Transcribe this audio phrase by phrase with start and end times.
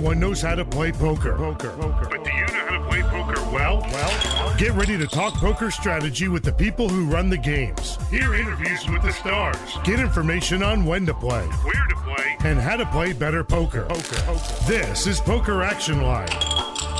[0.00, 1.36] Everyone knows how to play poker.
[1.36, 1.72] Poker.
[1.72, 2.08] Poker.
[2.08, 3.80] But do you know how to play poker well?
[3.82, 7.98] Well, get ready to talk poker strategy with the people who run the games.
[8.08, 9.58] Hear interviews with the stars.
[9.84, 13.82] Get information on when to play, where to play, and how to play better poker.
[13.82, 14.16] Poker.
[14.22, 14.64] poker.
[14.66, 16.32] This is Poker Action Line,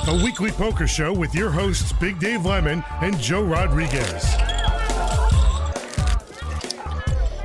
[0.07, 4.23] a weekly poker show with your hosts Big Dave Lemon and Joe Rodriguez.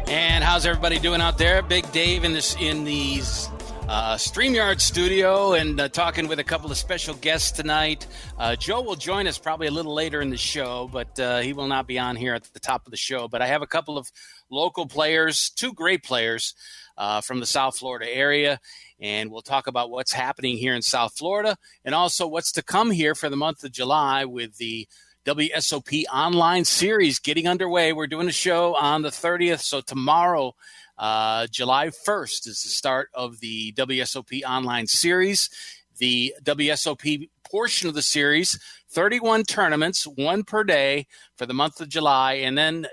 [0.07, 1.62] And how's everybody doing out there?
[1.62, 3.46] Big Dave in this in these
[3.89, 8.07] uh, StreamYard studio and uh, talking with a couple of special guests tonight.
[8.36, 11.53] Uh, Joe will join us probably a little later in the show, but uh, he
[11.53, 13.29] will not be on here at the top of the show.
[13.29, 14.11] But I have a couple of
[14.50, 16.54] local players, two great players
[16.99, 18.58] uh, from the South Florida area,
[19.00, 22.91] and we'll talk about what's happening here in South Florida and also what's to come
[22.91, 24.89] here for the month of July with the
[25.27, 27.93] WSOP online series getting underway.
[27.93, 30.55] We're doing a show on the 30th, so tomorrow
[30.99, 35.50] uh, July 1st is the start of the WSOP online series.
[35.98, 38.58] The WSOP portion of the series,
[38.91, 42.34] 31 tournaments, one per day for the month of July.
[42.34, 42.86] And then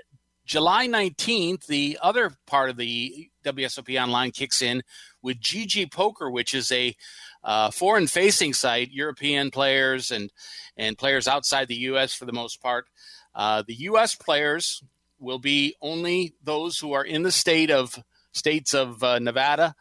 [0.46, 4.82] July 19th, the other part of the WSOP online kicks in
[5.22, 6.94] with GG Poker, which is a
[7.42, 10.30] uh, foreign facing site, European players and,
[10.76, 12.14] and players outside the U.S.
[12.14, 12.86] for the most part.
[13.34, 14.14] Uh, the U.S.
[14.14, 14.82] players
[15.18, 19.74] will be only those who are in the state of states of uh, Nevada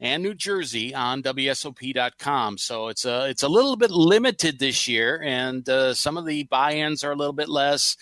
[0.00, 2.58] and New Jersey on WSOP.com.
[2.58, 6.44] So it's a it's a little bit limited this year, and uh, some of the
[6.44, 7.96] buy-ins are a little bit less.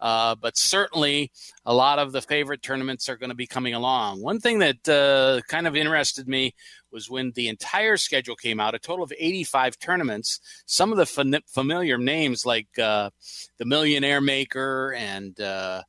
[0.00, 1.32] Uh, but certainly,
[1.66, 4.22] a lot of the favorite tournaments are going to be coming along.
[4.22, 6.54] One thing that uh, kind of interested me
[6.90, 10.40] was when the entire schedule came out, a total of 85 tournaments.
[10.66, 13.10] Some of the familiar names like uh,
[13.58, 15.82] the Millionaire Maker and uh,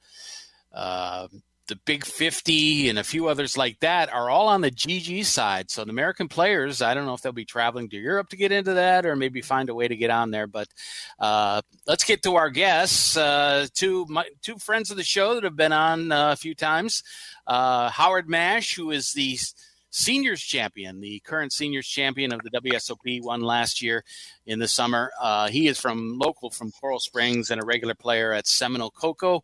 [0.73, 1.27] uh,
[1.69, 5.71] the Big 50 and a few others like that are all on the GG side.
[5.71, 8.51] So the American players, I don't know if they'll be traveling to Europe to get
[8.51, 10.47] into that or maybe find a way to get on there.
[10.47, 10.67] But
[11.19, 13.15] uh, let's get to our guests.
[13.15, 16.55] Uh, two, my, two friends of the show that have been on uh, a few
[16.55, 17.03] times.
[17.47, 19.37] Uh, Howard Mash, who is the
[19.91, 24.03] seniors champion, the current seniors champion of the WSOP, won last year
[24.45, 25.11] in the summer.
[25.21, 29.43] Uh, he is from local from Coral Springs and a regular player at Seminole Coco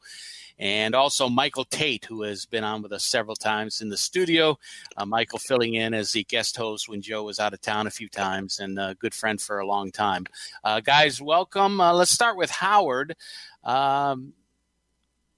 [0.58, 4.58] and also Michael Tate, who has been on with us several times in the studio.
[4.96, 7.92] Uh, Michael filling in as the guest host when Joe was out of town a
[7.92, 10.26] few times, and a good friend for a long time.
[10.64, 11.82] Uh, guys, welcome.
[11.82, 13.16] Uh, let's start with Howard.
[13.64, 14.34] Um,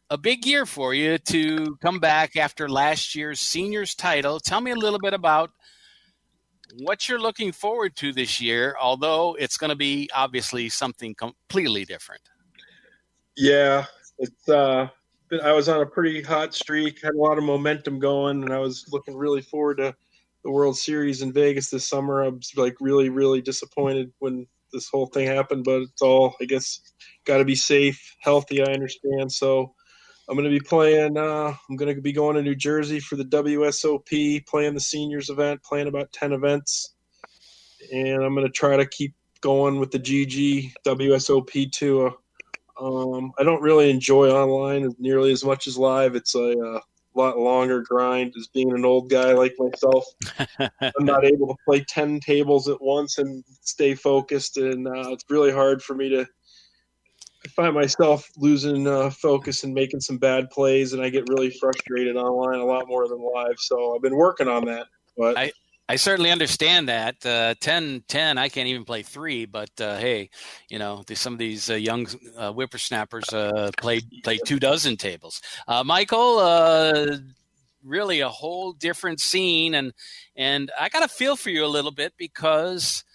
[0.10, 4.40] a big year for you to come back after last year's seniors title.
[4.40, 5.52] Tell me a little bit about
[6.80, 11.86] what you're looking forward to this year, although it's going to be obviously something completely
[11.86, 12.22] different.
[13.36, 13.86] Yeah,
[14.18, 14.90] it's uh,
[15.44, 18.60] I was on a pretty hot streak, had a lot of momentum going, and I
[18.60, 19.96] was looking really forward to
[20.44, 22.24] the World Series in Vegas this summer.
[22.24, 26.46] I was like really, really disappointed when this whole thing happened, but it's all, I
[26.46, 26.80] guess,
[27.26, 28.62] got to be safe, healthy.
[28.62, 29.32] I understand.
[29.32, 29.74] So
[30.30, 31.18] I'm going to be playing.
[31.18, 35.30] Uh, I'm going to be going to New Jersey for the WSOP, playing the seniors
[35.30, 36.96] event, playing about ten events,
[37.92, 42.08] and I'm going to try to keep going with the GG WSOP.
[42.08, 42.16] Uh,
[42.80, 46.16] um, I don't really enjoy online nearly as much as live.
[46.16, 46.82] It's a, a
[47.16, 50.06] lot longer grind as being an old guy like myself.
[50.60, 55.26] I'm not able to play 10 tables at once and stay focused, and uh, it's
[55.30, 56.28] really hard for me to.
[57.46, 61.52] I find myself losing uh, focus and making some bad plays, and I get really
[61.52, 63.56] frustrated online a lot more than live.
[63.58, 64.88] So I've been working on that.
[65.16, 65.52] But I,
[65.90, 67.26] I certainly understand that.
[67.26, 70.30] Uh, 10, 10, I can't even play three, but uh, hey,
[70.70, 75.42] you know, some of these uh, young uh, whippersnappers uh, play play two dozen tables.
[75.66, 76.42] Uh, Michael,
[77.86, 79.94] really a whole different scene, and
[80.36, 83.06] and I got to feel for you a little bit because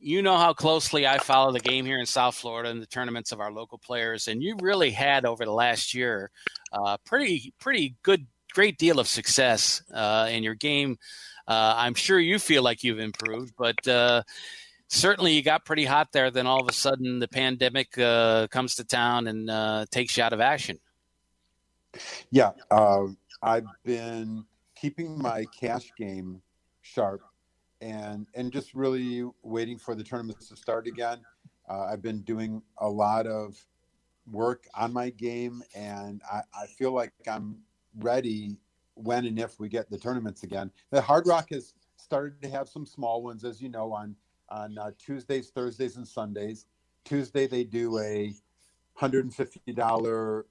[0.00, 3.30] you know how closely I follow the game here in South Florida and the tournaments
[3.30, 6.32] of our local players, and you really had over the last year,
[7.04, 9.82] pretty pretty good, great deal of success
[10.28, 10.98] in your game.
[11.48, 14.22] Uh, I'm sure you feel like you've improved, but uh,
[14.88, 16.30] certainly you got pretty hot there.
[16.30, 20.22] Then all of a sudden, the pandemic uh, comes to town and uh, takes you
[20.22, 20.78] out of action.
[22.30, 23.06] Yeah, uh,
[23.42, 24.44] I've been
[24.74, 26.42] keeping my cash game
[26.82, 27.22] sharp
[27.80, 31.18] and and just really waiting for the tournaments to start again.
[31.68, 33.56] Uh, I've been doing a lot of
[34.30, 37.58] work on my game, and I, I feel like I'm
[37.98, 38.56] ready
[38.96, 40.70] when and if we get the tournaments again.
[40.90, 44.16] The Hard Rock has started to have some small ones, as you know, on
[44.48, 46.66] on uh, Tuesdays, Thursdays, and Sundays.
[47.04, 48.34] Tuesday they do a
[48.94, 50.46] hundred and fifty dollar,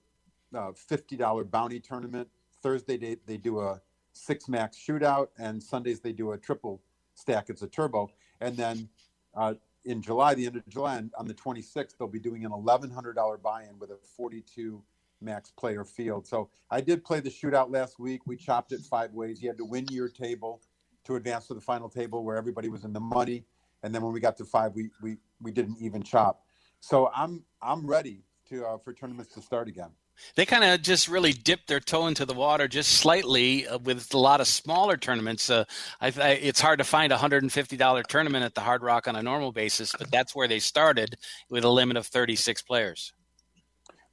[0.56, 2.30] uh, fifty dollar bounty tournament.
[2.62, 3.82] Thursday they, they do a
[4.14, 6.82] six max shootout, and Sundays they do a triple
[7.16, 7.50] stack.
[7.50, 8.10] It's a turbo,
[8.42, 8.90] And then
[9.34, 9.56] uh,
[9.86, 13.78] in July, the end of July, on the 26th, they'll be doing an $1,100 buy-in
[13.80, 14.82] with a 42
[15.22, 16.28] max player field.
[16.28, 18.22] So I did play the shootout last week.
[18.26, 19.42] We chopped it five ways.
[19.42, 20.62] You had to win your table
[21.06, 23.46] to advance to the final table where everybody was in the money.
[23.84, 26.44] And then when we got to five, we we we didn't even chop.
[26.80, 29.90] So I'm I'm ready to uh, for tournaments to start again.
[30.36, 34.14] They kind of just really dipped their toe into the water just slightly uh, with
[34.14, 35.50] a lot of smaller tournaments.
[35.50, 35.66] Uh,
[36.00, 39.22] I, I, it's hard to find a $150 tournament at the Hard Rock on a
[39.22, 41.18] normal basis, but that's where they started
[41.50, 43.14] with a limit of 36 players.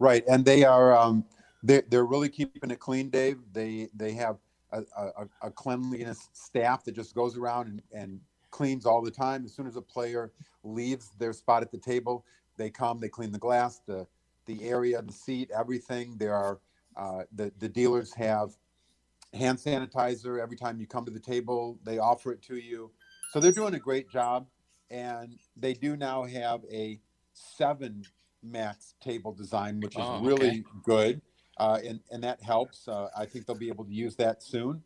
[0.03, 1.25] Right, and they are um,
[1.63, 3.39] they they're really keeping it clean, Dave.
[3.53, 4.39] They they have
[4.73, 8.21] a, a, a cleanliness staff that just goes around and, and
[8.51, 9.45] cleans all the time.
[9.45, 10.33] As soon as a player
[10.65, 12.27] leaves their spot at the table,
[12.57, 14.05] they come, they clean the glass, the
[14.47, 16.17] the area, the seat, everything.
[16.19, 16.59] There are
[16.97, 18.57] uh, the the dealers have
[19.33, 21.79] hand sanitizer every time you come to the table.
[21.85, 22.91] They offer it to you,
[23.31, 24.49] so they're doing a great job.
[24.91, 26.99] And they do now have a
[27.35, 28.03] seven
[28.43, 30.27] max table design, which is oh, okay.
[30.27, 31.21] really good,
[31.59, 32.89] uh, and and that helps.
[32.89, 34.83] Uh, I think they'll be able to use that soon,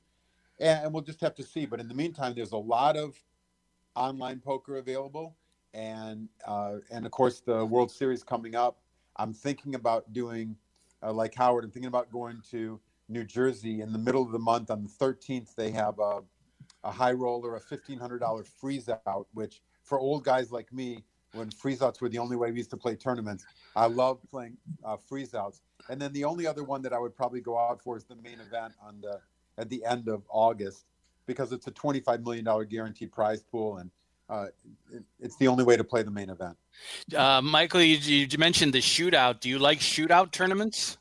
[0.61, 1.67] and, and we'll just have to see.
[1.67, 3.17] But in the meantime, there's a lot of
[3.95, 5.37] online poker available,
[5.75, 8.79] and uh, and of course the World Series coming up.
[9.19, 10.57] I'm thinking about doing
[11.03, 11.65] uh, like Howard.
[11.65, 14.89] I'm thinking about going to New Jersey in the middle of the month on the
[14.89, 15.55] 13th.
[15.55, 16.21] They have a,
[16.85, 21.05] a high roller, a $1,500 freeze out, which for old guys like me,
[21.37, 23.45] when freeze outs were the only way we used to play tournaments,
[23.75, 25.61] I love playing uh, freeze outs.
[25.89, 28.17] And then the only other one that I would probably go out for is the
[28.17, 29.21] main event on the
[29.59, 30.85] at the end of August
[31.27, 33.91] because it's a $25 million guaranteed prize pool and
[34.29, 34.47] uh,
[34.93, 36.57] it, it's the only way to play the main event.
[37.17, 39.41] Uh, Michael, you, you, mentioned the shootout.
[39.41, 40.99] Do you like shootout tournaments?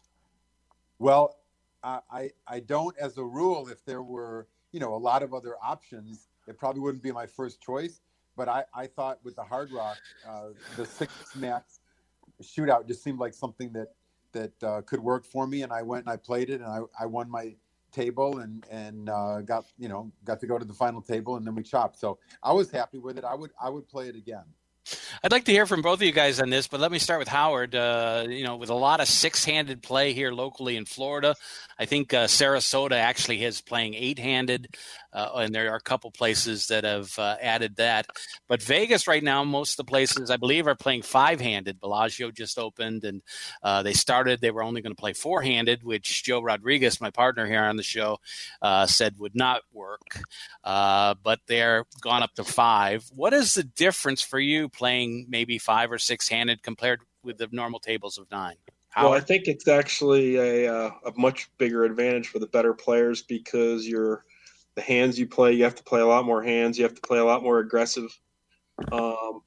[1.00, 1.38] Well,
[1.84, 3.68] I, I don't as a rule.
[3.68, 7.26] If there were, you know, a lot of other options, it probably wouldn't be my
[7.26, 8.00] first choice.
[8.36, 9.98] But I, I thought with the Hard Rock,
[10.28, 11.80] uh, the six max
[12.42, 13.94] shootout just seemed like something that
[14.34, 15.62] that uh, could work for me.
[15.62, 17.56] And I went and I played it, and I, I won my
[17.96, 21.48] table and and uh, got you know got to go to the final table and
[21.48, 21.98] then we chopped.
[21.98, 23.24] So I was happy with it.
[23.24, 24.44] I would I would play it again.
[25.24, 27.18] I'd like to hear from both of you guys on this, but let me start
[27.18, 27.74] with Howard.
[27.74, 31.34] Uh, you know, with a lot of six-handed play here locally in Florida,
[31.80, 34.76] I think uh, Sarasota actually is playing eight-handed,
[35.16, 38.06] uh, and there are a couple places that have uh, added that.
[38.48, 41.80] But Vegas right now, most of the places I believe are playing five-handed.
[41.80, 43.24] Bellagio just opened, and
[43.64, 44.42] uh, they started.
[44.42, 47.84] They were only going to play four-handed, which Joe Rodriguez, my partner here on the
[47.84, 48.20] show,
[48.62, 50.02] uh, said would not work.
[50.64, 53.06] but they're gone up to five.
[53.16, 54.70] What is the difference for you?
[54.76, 58.56] playing maybe five or six handed compared with the normal tables of nine?
[58.98, 63.22] Well, I think it's actually a, uh, a much bigger advantage for the better players
[63.22, 64.24] because you're
[64.76, 65.54] the hands you play.
[65.54, 66.78] You have to play a lot more hands.
[66.78, 68.18] You have to play a lot more aggressive
[68.92, 69.42] um,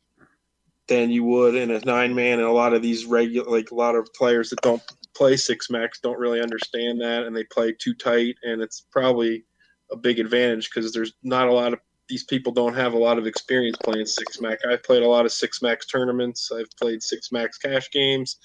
[0.89, 2.39] than you would in a nine man.
[2.39, 4.83] And a lot of these regular, like a lot of players that don't
[5.15, 8.37] play six max, don't really understand that, and they play too tight.
[8.43, 9.45] And it's probably
[9.91, 13.19] a big advantage because there's not a lot of these people don't have a lot
[13.19, 14.63] of experience playing six max.
[14.67, 16.51] I've played a lot of six max tournaments.
[16.51, 18.39] I've played six max cash games.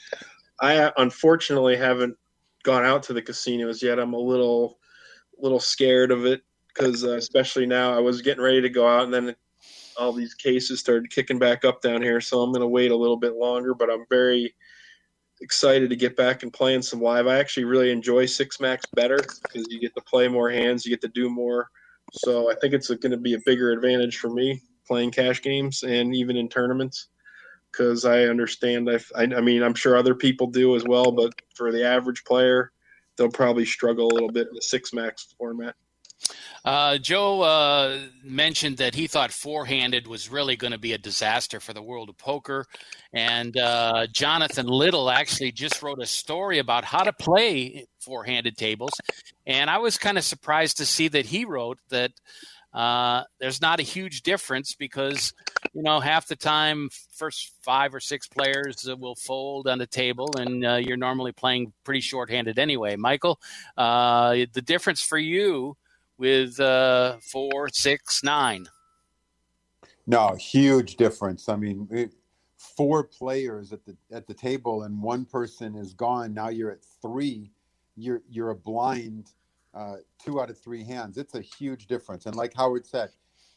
[0.60, 2.18] I unfortunately haven't
[2.64, 4.00] gone out to the casinos yet.
[4.00, 4.80] I'm a little
[5.40, 6.42] little scared of it
[6.74, 9.36] because uh, especially now I was getting ready to go out and then
[9.98, 12.20] all these cases started kicking back up down here.
[12.20, 14.56] So I'm going to wait a little bit longer, but I'm very
[15.42, 17.28] excited to get back and playing some live.
[17.28, 20.92] I actually really enjoy six max better because you get to play more hands, you
[20.92, 21.70] get to do more
[22.12, 25.84] so I think it's going to be a bigger advantage for me playing cash games
[25.84, 27.08] and even in tournaments
[27.72, 28.90] because I understand.
[28.90, 32.72] I, I mean, I'm sure other people do as well, but for the average player,
[33.18, 35.76] they'll probably struggle a little bit in the six max format.
[36.66, 40.98] Uh, Joe uh, mentioned that he thought four handed was really going to be a
[40.98, 42.66] disaster for the world of poker.
[43.12, 48.58] And uh, Jonathan Little actually just wrote a story about how to play four handed
[48.58, 48.94] tables.
[49.46, 52.12] And I was kind of surprised to see that he wrote that
[52.74, 55.34] uh, there's not a huge difference because,
[55.74, 60.30] you know, half the time, first five or six players will fold on the table,
[60.38, 62.96] and uh, you're normally playing pretty short handed anyway.
[62.96, 63.40] Michael,
[63.78, 65.78] uh, the difference for you
[66.24, 68.66] with uh, four, six, nine.
[70.08, 71.50] No, huge difference.
[71.50, 72.14] I mean, it,
[72.56, 76.34] four players at the at the table and one person is gone.
[76.34, 77.52] Now you're at three.
[77.98, 79.32] You're you're a blind
[79.74, 81.18] uh, two out of three hands.
[81.18, 82.26] It's a huge difference.
[82.26, 83.10] And like Howard said,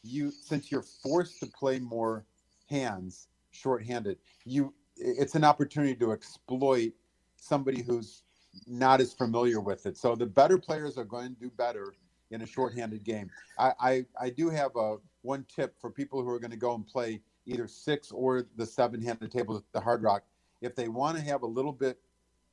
[0.03, 2.25] you since you're forced to play more
[2.69, 6.91] hands shorthanded, you it's an opportunity to exploit
[7.37, 8.23] somebody who's
[8.65, 9.95] not as familiar with it.
[9.95, 11.93] So the better players are going to do better
[12.31, 13.29] in a shorthanded game.
[13.57, 16.75] I, I, I do have a one tip for people who are going to go
[16.75, 20.23] and play either six or the seven-handed table at the Hard Rock.
[20.61, 21.99] If they want to have a little bit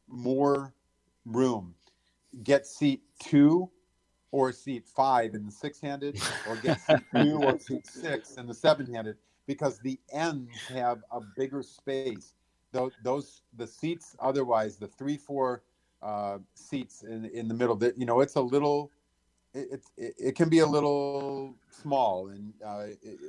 [0.08, 0.72] more
[1.24, 1.74] room,
[2.42, 3.70] get seat two
[4.30, 8.54] or seat five in the six-handed, or get seat two or seat six in the
[8.54, 9.16] seven-handed,
[9.46, 12.32] because the ends have a bigger space.
[12.72, 15.62] Those, those the seats otherwise the three four
[16.02, 17.76] uh, seats in in the middle.
[17.76, 18.90] That you know, it's a little.
[19.54, 23.20] It, it, it can be a little small, and uh, it,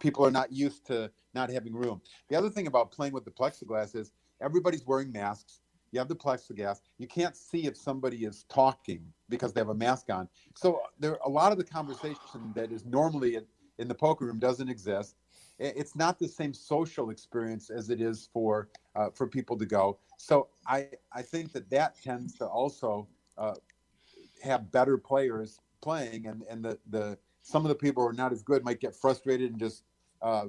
[0.00, 2.00] people are not used to not having room.
[2.28, 5.60] The other thing about playing with the plexiglass is everybody's wearing masks.
[5.92, 6.80] You have the plexiglass.
[6.98, 10.28] You can't see if somebody is talking because they have a mask on.
[10.54, 12.18] So there, a lot of the conversation
[12.54, 13.44] that is normally in,
[13.78, 15.16] in the poker room doesn't exist
[15.58, 19.98] it's not the same social experience as it is for uh, for people to go.
[20.18, 23.54] So I I think that that tends to also uh,
[24.42, 28.32] have better players playing, and and the the some of the people who are not
[28.32, 29.84] as good might get frustrated and just
[30.20, 30.46] uh,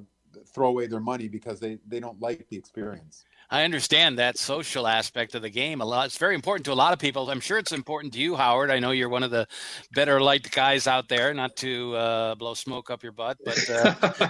[0.54, 3.24] throw away their money because they they don't like the experience.
[3.50, 6.08] I understand that social aspect of the game a lot.
[6.08, 7.30] It's very important to a lot of people.
[7.30, 8.70] I'm sure it's important to you, Howard.
[8.70, 9.48] I know you're one of the
[9.94, 11.34] better light guys out there.
[11.34, 14.30] Not to uh, blow smoke up your butt, but uh,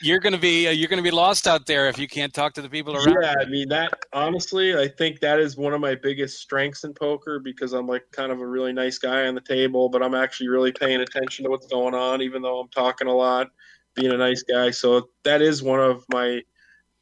[0.00, 2.32] you're going to be uh, you're going to be lost out there if you can't
[2.32, 3.16] talk to the people around.
[3.20, 3.98] Yeah, I mean that.
[4.12, 8.04] Honestly, I think that is one of my biggest strengths in poker because I'm like
[8.12, 11.44] kind of a really nice guy on the table, but I'm actually really paying attention
[11.44, 13.48] to what's going on, even though I'm talking a lot,
[13.96, 14.70] being a nice guy.
[14.70, 16.42] So that is one of my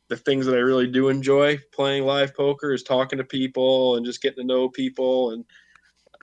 [0.08, 4.04] the things that I really do enjoy playing live poker is talking to people and
[4.04, 5.44] just getting to know people and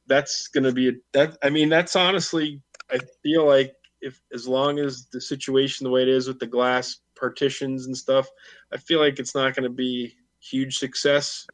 [0.07, 2.61] that's going to be a, that I mean that's honestly
[2.91, 6.47] I feel like if as long as the situation the way it is with the
[6.47, 8.27] glass partitions and stuff
[8.73, 11.45] I feel like it's not going to be huge success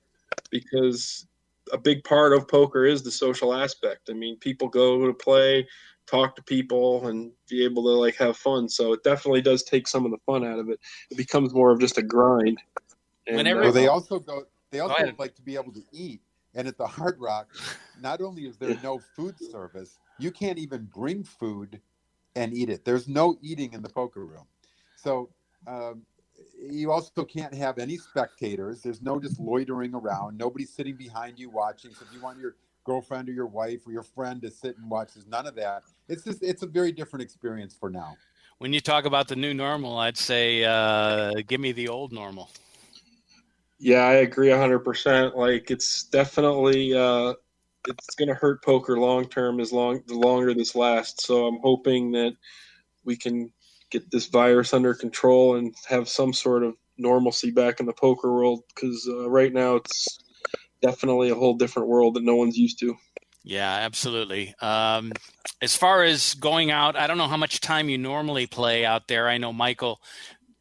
[0.50, 1.27] because
[1.72, 4.10] a big part of poker is the social aspect.
[4.10, 5.67] I mean, people go to play
[6.08, 8.70] talk to people and be able to like have fun.
[8.70, 10.80] So it definitely does take some of the fun out of it.
[11.12, 12.60] It becomes more of just a grind.
[13.28, 16.22] And, Whenever uh, they also go, they also go like to be able to eat.
[16.56, 17.50] And at the Hard Rock,
[18.00, 21.82] not only is there no food service, you can't even bring food
[22.36, 22.86] and eat it.
[22.86, 24.46] There's no eating in the poker room.
[24.96, 25.30] So
[25.68, 26.04] um,
[26.60, 28.82] you also can't have any spectators.
[28.82, 30.38] There's no just loitering around.
[30.38, 31.94] Nobody's sitting behind you watching.
[31.94, 32.56] So if you want your
[32.88, 35.13] girlfriend or your wife or your friend to sit and watch.
[35.13, 35.84] There's none of that.
[36.08, 38.15] It's just it's a very different experience for now.
[38.58, 42.50] When you talk about the new normal, I'd say uh, give me the old normal.
[43.79, 45.36] Yeah, I agree 100%.
[45.36, 47.34] Like it's definitely uh,
[47.88, 51.27] it's going to hurt poker long term as long the longer this lasts.
[51.27, 52.34] So I'm hoping that
[53.03, 53.51] we can
[53.91, 58.34] get this virus under control and have some sort of normalcy back in the poker
[58.34, 60.20] world because uh, right now it's
[60.81, 62.96] definitely a whole different world that no one's used to.
[63.43, 64.53] Yeah, absolutely.
[64.62, 65.13] Um,
[65.62, 69.07] as far as going out, I don't know how much time you normally play out
[69.07, 69.27] there.
[69.29, 70.01] I know Michael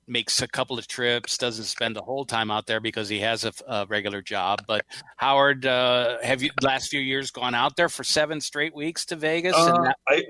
[0.08, 3.44] makes a couple of trips, doesn't spend the whole time out there because he has
[3.44, 4.62] a, a regular job.
[4.68, 4.84] But
[5.16, 9.16] Howard, uh, have you last few years gone out there for seven straight weeks to
[9.16, 9.56] Vegas?
[9.56, 10.22] Uh, that- I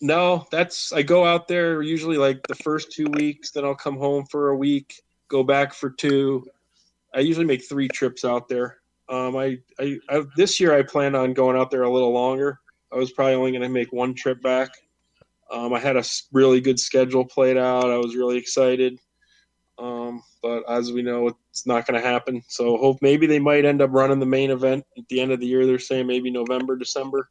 [0.00, 3.96] no, that's I go out there usually like the first two weeks, then I'll come
[3.96, 6.44] home for a week, go back for two.
[7.14, 8.78] I usually make three trips out there.
[9.08, 12.60] Um, I, I, I, this year I planned on going out there a little longer.
[12.92, 14.70] I was probably only going to make one trip back.
[15.52, 17.90] Um, I had a really good schedule played out.
[17.90, 18.98] I was really excited.
[19.78, 22.42] Um, but as we know, it's not going to happen.
[22.48, 25.40] So hope maybe they might end up running the main event at the end of
[25.40, 25.66] the year.
[25.66, 27.28] They're saying maybe November, December,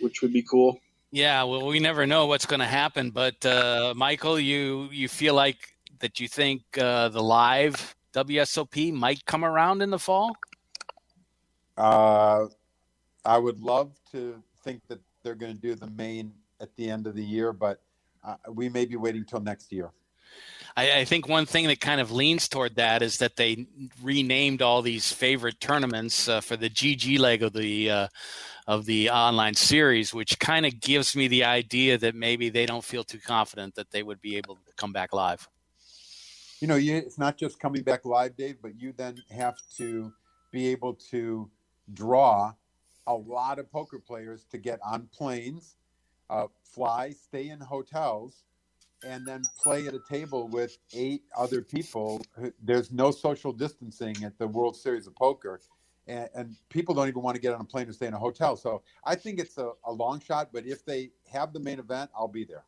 [0.00, 0.78] which would be cool.
[1.10, 3.10] Yeah, well, we never know what's going to happen.
[3.10, 5.58] But uh, Michael, you you feel like
[6.00, 10.34] that you think uh, the live WSOP might come around in the fall?
[11.76, 12.46] Uh,
[13.24, 17.06] I would love to think that they're going to do the main at the end
[17.06, 17.80] of the year, but
[18.24, 19.90] uh, we may be waiting till next year.
[20.76, 23.66] I, I, think one thing that kind of leans toward that is that they
[24.02, 28.08] renamed all these favorite tournaments uh, for the GG leg of the uh,
[28.66, 32.84] of the online series, which kind of gives me the idea that maybe they don't
[32.84, 35.48] feel too confident that they would be able to come back live.
[36.60, 40.12] You know, you, it's not just coming back live, Dave, but you then have to
[40.52, 41.50] be able to
[41.94, 42.54] draw
[43.06, 45.76] a lot of poker players to get on planes,
[46.30, 48.44] uh, fly, stay in hotels,
[49.04, 52.24] and then play at a table with eight other people.
[52.62, 55.60] There's no social distancing at the World Series of Poker.
[56.06, 58.18] And, and people don't even want to get on a plane or stay in a
[58.18, 58.56] hotel.
[58.56, 62.10] So I think it's a, a long shot, but if they have the main event,
[62.16, 62.64] I'll be there.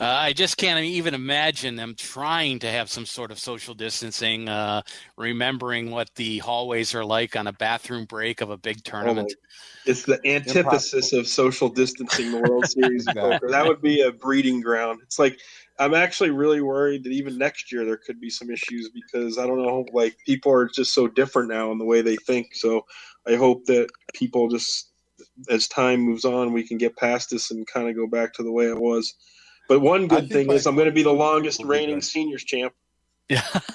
[0.00, 4.48] Uh, I just can't even imagine them trying to have some sort of social distancing,
[4.48, 4.82] uh,
[5.16, 9.32] remembering what the hallways are like on a bathroom break of a big tournament.
[9.34, 9.40] Oh
[9.86, 11.20] it's the antithesis Impossible.
[11.20, 13.04] of social distancing, the World Series.
[13.04, 15.00] That would be a breeding ground.
[15.02, 15.38] It's like
[15.78, 19.46] I'm actually really worried that even next year there could be some issues because I
[19.46, 22.54] don't know, like people are just so different now in the way they think.
[22.54, 22.86] So
[23.26, 24.90] I hope that people just,
[25.50, 28.42] as time moves on, we can get past this and kind of go back to
[28.42, 29.14] the way it was.
[29.68, 32.74] But one good thing is I'm going to be the longest reigning seniors champ.
[33.28, 33.42] Yeah.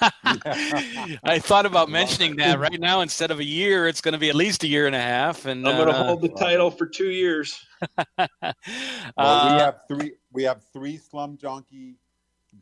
[1.24, 3.00] I thought about mentioning that right now.
[3.00, 5.46] Instead of a year, it's going to be at least a year and a half.
[5.46, 7.64] And I'm going to uh, hold the title for two years.
[7.98, 8.28] well,
[9.16, 10.12] uh, we have three.
[10.32, 11.96] We have three Slum Donkey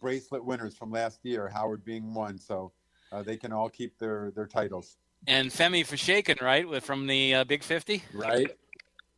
[0.01, 1.49] bracelet winners from last year.
[1.49, 2.73] Howard being one, so
[3.13, 4.97] uh, they can all keep their their titles.
[5.27, 8.03] And Femi Fashakin, right, from the uh, Big Fifty.
[8.15, 8.57] Right.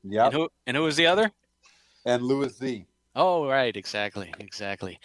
[0.03, 0.27] Yeah.
[0.27, 1.31] And who, and who was the other?
[2.05, 2.87] And Louis Z.
[3.15, 4.99] Oh, right, exactly, exactly.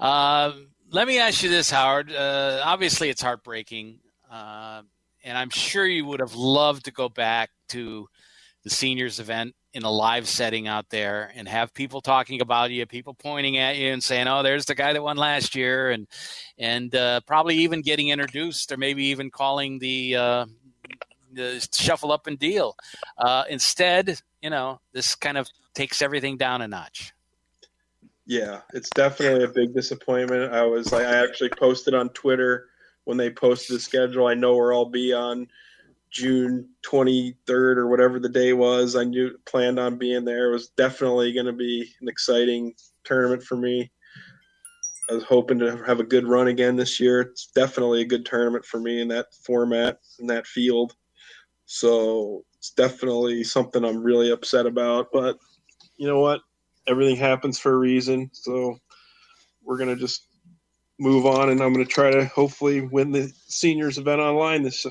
[0.00, 2.12] Um, let me ask you this, Howard.
[2.12, 3.98] Uh, obviously, it's heartbreaking,
[4.30, 4.82] uh,
[5.22, 8.08] and I'm sure you would have loved to go back to
[8.64, 12.86] the seniors event in a live setting out there and have people talking about you,
[12.86, 16.06] people pointing at you and saying, "Oh, there's the guy that won last year," and
[16.58, 20.46] and uh, probably even getting introduced or maybe even calling the, uh,
[21.32, 22.76] the shuffle up and deal.
[23.18, 27.12] Uh, instead, you know, this kind of takes everything down a notch.
[28.26, 30.52] Yeah, it's definitely a big disappointment.
[30.52, 32.68] I was like, I actually posted on Twitter
[33.04, 34.26] when they posted the schedule.
[34.26, 35.48] I know where I'll be on
[36.10, 38.94] June 23rd or whatever the day was.
[38.94, 40.50] I knew planned on being there.
[40.50, 42.74] It was definitely going to be an exciting
[43.04, 43.90] tournament for me.
[45.10, 47.22] I was hoping to have a good run again this year.
[47.22, 50.94] It's definitely a good tournament for me in that format, in that field.
[51.66, 55.08] So it's definitely something I'm really upset about.
[55.12, 55.38] But
[55.96, 56.40] you know what?
[56.86, 58.30] Everything happens for a reason.
[58.32, 58.78] So
[59.62, 60.26] we're gonna just
[60.98, 64.86] move on, and I'm gonna try to hopefully win the seniors event online this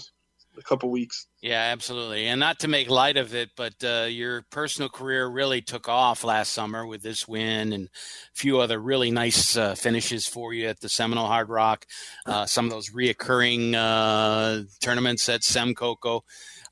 [0.58, 1.28] a couple weeks.
[1.42, 2.28] Yeah, absolutely.
[2.28, 6.24] And not to make light of it, but uh, your personal career really took off
[6.24, 7.90] last summer with this win and a
[8.34, 11.86] few other really nice uh, finishes for you at the Seminole Hard Rock.
[12.25, 16.22] Uh, some of those reoccurring uh, tournaments at Semcoco.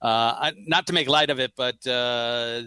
[0.01, 2.61] Uh, not to make light of it, but uh,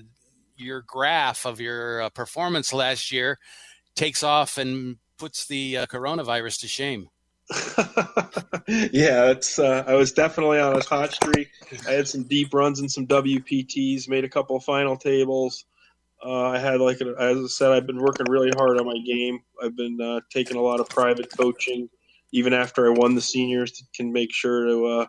[0.63, 3.39] your graph of your uh, performance last year
[3.95, 7.09] takes off and puts the uh, coronavirus to shame.
[8.93, 9.59] yeah, it's.
[9.59, 11.49] Uh, I was definitely on a hot streak.
[11.89, 14.09] I had some deep runs and some WPTs.
[14.09, 15.65] Made a couple of final tables.
[16.25, 18.99] Uh, I had like, a, as I said, I've been working really hard on my
[19.05, 19.41] game.
[19.63, 21.89] I've been uh, taking a lot of private coaching,
[22.31, 25.07] even after I won the seniors, to, can make sure to uh,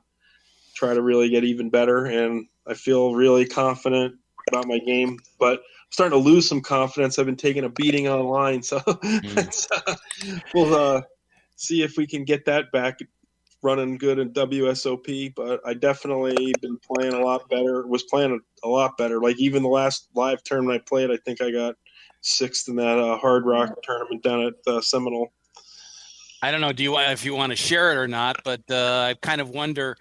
[0.76, 2.06] try to really get even better.
[2.06, 4.16] And I feel really confident
[4.48, 7.18] about my game, but I'm starting to lose some confidence.
[7.18, 10.42] I've been taking a beating online, so mm.
[10.54, 11.02] we'll uh,
[11.56, 13.00] see if we can get that back
[13.62, 15.34] running good in WSOP.
[15.36, 17.88] But I definitely been playing a lot better.
[17.88, 19.22] Was playing a, a lot better.
[19.22, 21.76] Like even the last live tournament I played, I think I got
[22.22, 25.32] sixth in that uh, Hard Rock tournament down at uh, Seminole.
[26.42, 26.74] I don't know.
[26.74, 28.38] Do you if you want to share it or not?
[28.44, 29.96] But uh, I kind of wonder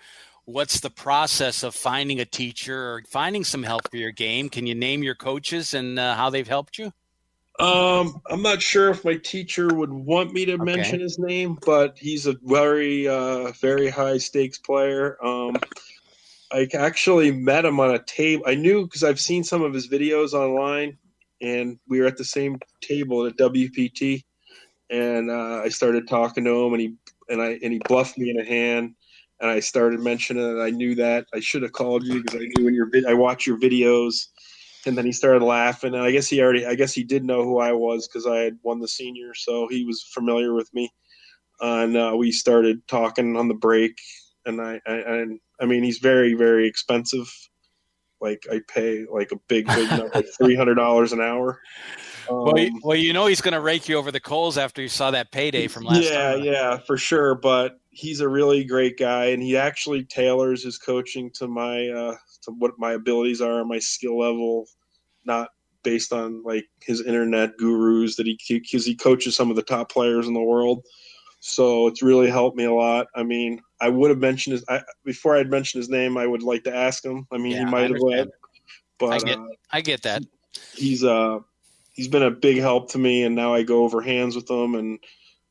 [0.44, 4.48] what's the process of finding a teacher or finding some help for your game?
[4.48, 6.92] Can you name your coaches and uh, how they've helped you?
[7.58, 10.64] Um, I'm not sure if my teacher would want me to okay.
[10.64, 15.22] mention his name, but he's a very, uh, very high stakes player.
[15.24, 15.56] Um,
[16.50, 18.44] I actually met him on a table.
[18.46, 20.98] I knew because I've seen some of his videos online,
[21.40, 24.24] and we were at the same table at WPT.
[24.90, 26.94] And uh, I started talking to him, and he
[27.28, 28.94] and I and he bluffed me in a hand
[29.42, 30.62] and I started mentioning it.
[30.62, 33.14] I knew that I should have called you because I knew in your vid- I
[33.14, 34.28] watch your videos,
[34.86, 35.94] and then he started laughing.
[35.94, 38.38] And I guess he already, I guess he did know who I was because I
[38.38, 40.90] had won the senior, so he was familiar with me.
[41.60, 43.98] And uh, we started talking on the break,
[44.46, 47.30] and I, I, and I mean, he's very, very expensive.
[48.20, 51.58] Like I pay like a big, big number, like three hundred dollars an hour.
[52.30, 54.82] Um, well, you, well, you know he's going to rake you over the coals after
[54.82, 56.02] you saw that payday from last.
[56.02, 56.12] Year.
[56.12, 57.34] Yeah, yeah, for sure.
[57.34, 62.16] But he's a really great guy, and he actually tailors his coaching to my uh,
[62.42, 64.66] to what my abilities are, my skill level,
[65.24, 65.48] not
[65.82, 69.90] based on like his internet gurus that he because he coaches some of the top
[69.90, 70.84] players in the world.
[71.40, 73.08] So it's really helped me a lot.
[73.16, 76.16] I mean, I would have mentioned his I, before I'd mentioned his name.
[76.16, 77.26] I would like to ask him.
[77.32, 78.28] I mean, yeah, he might have led,
[78.98, 80.22] but I get, uh, I get that.
[80.74, 81.40] He's uh
[81.92, 84.74] he's been a big help to me, and now I go over hands with him
[84.74, 84.98] and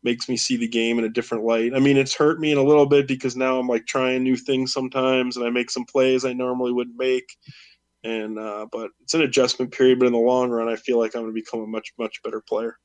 [0.04, 1.74] makes me see the game in a different light.
[1.76, 4.36] I mean, it's hurt me in a little bit because now I'm like trying new
[4.36, 7.38] things sometimes, and I make some plays I normally wouldn't make.
[8.04, 10.00] And uh, but it's an adjustment period.
[10.00, 12.22] But in the long run, I feel like I'm going to become a much much
[12.24, 12.78] better player.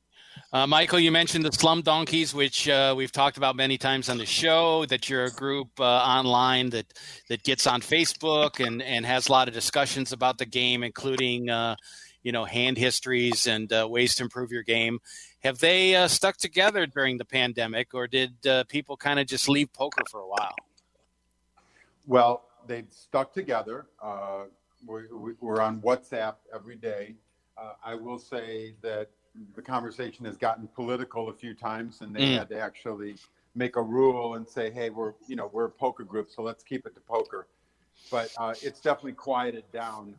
[0.53, 4.19] Uh, Michael, you mentioned the Slum Donkeys, which uh, we've talked about many times on
[4.19, 4.85] the show.
[4.85, 6.93] That you're a group uh, online that
[7.29, 11.49] that gets on Facebook and and has a lot of discussions about the game, including
[11.49, 11.75] uh,
[12.23, 14.99] you know hand histories and uh, ways to improve your game.
[15.43, 18.33] Have they uh, stuck together during the pandemic, or did
[18.67, 20.55] people kind of just leave poker for a while?
[22.05, 23.87] Well, they've stuck together.
[24.85, 25.07] We're,
[25.41, 27.15] we're, on WhatsApp every day.
[27.83, 29.09] I will say that
[29.55, 32.37] the conversation has gotten political a few times, and they mm.
[32.37, 33.15] had to actually
[33.55, 36.63] make a rule and say, "Hey, we're you know we're a poker group, so let's
[36.63, 37.47] keep it to poker."
[38.11, 40.15] But uh, it's definitely quieted down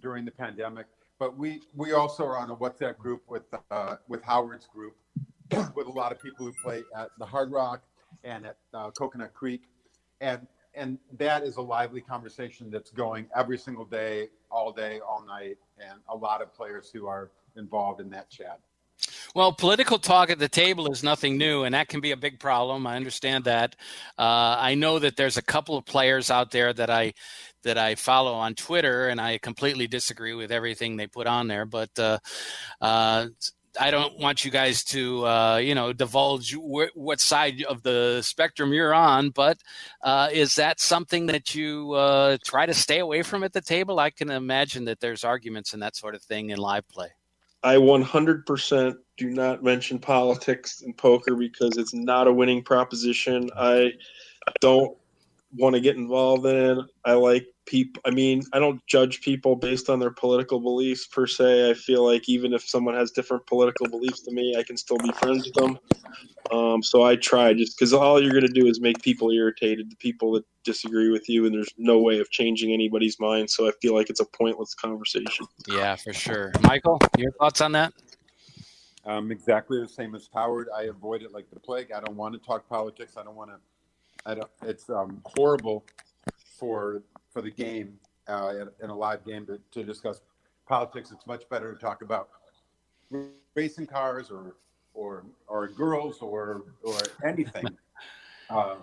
[0.00, 0.86] during the pandemic.
[1.18, 4.96] But we we also are on a WhatsApp group with uh, with Howard's group
[5.74, 7.82] with a lot of people who play at the Hard Rock
[8.24, 9.62] and at uh, Coconut Creek,
[10.20, 15.24] and and that is a lively conversation that's going every single day, all day, all
[15.26, 18.60] night, and a lot of players who are involved in that chat.
[19.34, 22.40] Well, political talk at the table is nothing new, and that can be a big
[22.40, 22.86] problem.
[22.86, 23.76] I understand that.
[24.18, 27.12] Uh, I know that there's a couple of players out there that I
[27.66, 31.66] that I follow on Twitter, and I completely disagree with everything they put on there.
[31.66, 32.18] But uh,
[32.80, 33.26] uh,
[33.78, 38.22] I don't want you guys to, uh, you know, divulge wh- what side of the
[38.22, 39.30] spectrum you're on.
[39.30, 39.58] But
[40.02, 43.98] uh, is that something that you uh, try to stay away from at the table?
[43.98, 47.08] I can imagine that there's arguments and that sort of thing in live play.
[47.62, 53.50] I 100% do not mention politics in poker because it's not a winning proposition.
[53.56, 53.92] I
[54.60, 54.96] don't
[55.52, 56.86] want to get involved in.
[57.04, 58.02] I like people.
[58.04, 61.70] I mean, I don't judge people based on their political beliefs per se.
[61.70, 64.98] I feel like even if someone has different political beliefs to me, I can still
[64.98, 65.78] be friends with them.
[66.52, 69.90] Um, so I try just because all you're going to do is make people irritated,
[69.90, 73.50] the people that disagree with you, and there's no way of changing anybody's mind.
[73.50, 75.46] So I feel like it's a pointless conversation.
[75.68, 76.52] Yeah, for sure.
[76.62, 77.92] Michael, your thoughts on that?
[79.04, 80.68] Um, exactly the same as Howard.
[80.76, 81.92] I avoid it like the plague.
[81.92, 83.14] I don't want to talk politics.
[83.16, 83.56] I don't want to.
[84.26, 84.50] I don't.
[84.62, 85.84] It's um, horrible
[86.58, 90.20] for for the game uh, in a live game to, to discuss
[90.66, 91.12] politics.
[91.12, 92.28] It's much better to talk about
[93.54, 94.56] racing cars or
[94.94, 97.66] or or girls or or anything.
[98.50, 98.76] uh,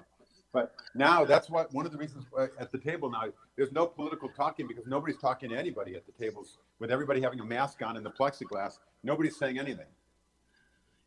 [0.53, 3.23] but now that's what one of the reasons uh, at the table now
[3.57, 7.39] there's no political talking because nobody's talking to anybody at the tables with everybody having
[7.39, 8.79] a mask on in the plexiglass.
[9.03, 9.87] Nobody's saying anything.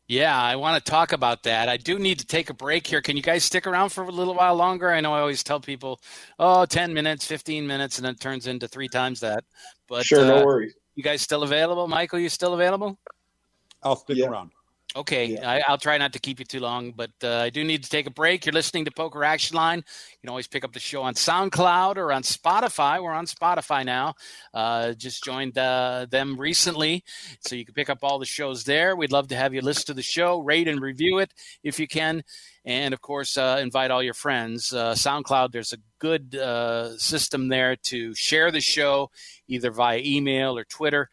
[0.07, 1.67] Yeah, I want to talk about that.
[1.67, 3.01] I do need to take a break here.
[3.01, 4.89] Can you guys stick around for a little while longer?
[4.89, 5.99] I know I always tell people,
[6.39, 9.43] oh, 10 minutes, 15 minutes, and then it turns into three times that.
[9.89, 10.75] But sure, uh, no worries.
[10.95, 11.89] You guys still available?
[11.89, 12.97] Michael, you still available?
[13.83, 14.27] I'll stick yeah.
[14.27, 14.51] around.
[14.97, 15.61] Okay, yeah.
[15.67, 17.89] I, will try not to keep you too long, but uh, I do need to
[17.89, 18.47] take a break.
[18.47, 19.77] You're listening to Poker Action Line.
[19.77, 22.99] You can always pick up the show on SoundCloud or on Spotify.
[23.03, 24.15] We're on Spotify now.
[24.55, 27.03] Uh, just joined uh, them recently,
[27.41, 28.95] so you can pick up all the shows there.
[28.95, 31.31] We'd love to have you listen to the show, rate and review it
[31.63, 32.23] if you can,
[32.65, 34.73] and of course, uh, invite all your friends.
[34.73, 39.11] Uh, SoundCloud, there's a good uh, system there to share the show
[39.47, 41.07] either via email or Twitter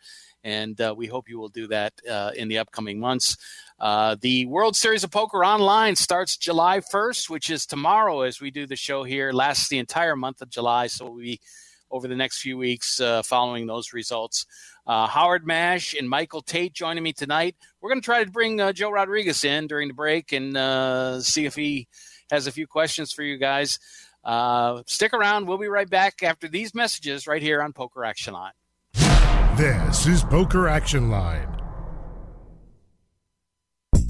[0.44, 3.36] and uh, we hope you will do that uh, in the upcoming months.
[3.78, 8.50] Uh, the World Series of Poker Online starts July 1st, which is tomorrow as we
[8.50, 9.32] do the show here.
[9.32, 11.40] Lasts the entire month of July, so we'll be
[11.90, 14.46] over the next few weeks uh, following those results.
[14.86, 17.56] Uh, Howard Mash and Michael Tate joining me tonight.
[17.80, 21.20] We're going to try to bring uh, Joe Rodriguez in during the break and uh,
[21.20, 21.86] see if he
[22.30, 23.78] has a few questions for you guys.
[24.24, 25.46] Uh, stick around.
[25.46, 28.52] We'll be right back after these messages right here on Poker Action Line.
[29.56, 31.53] This is Poker Action Line.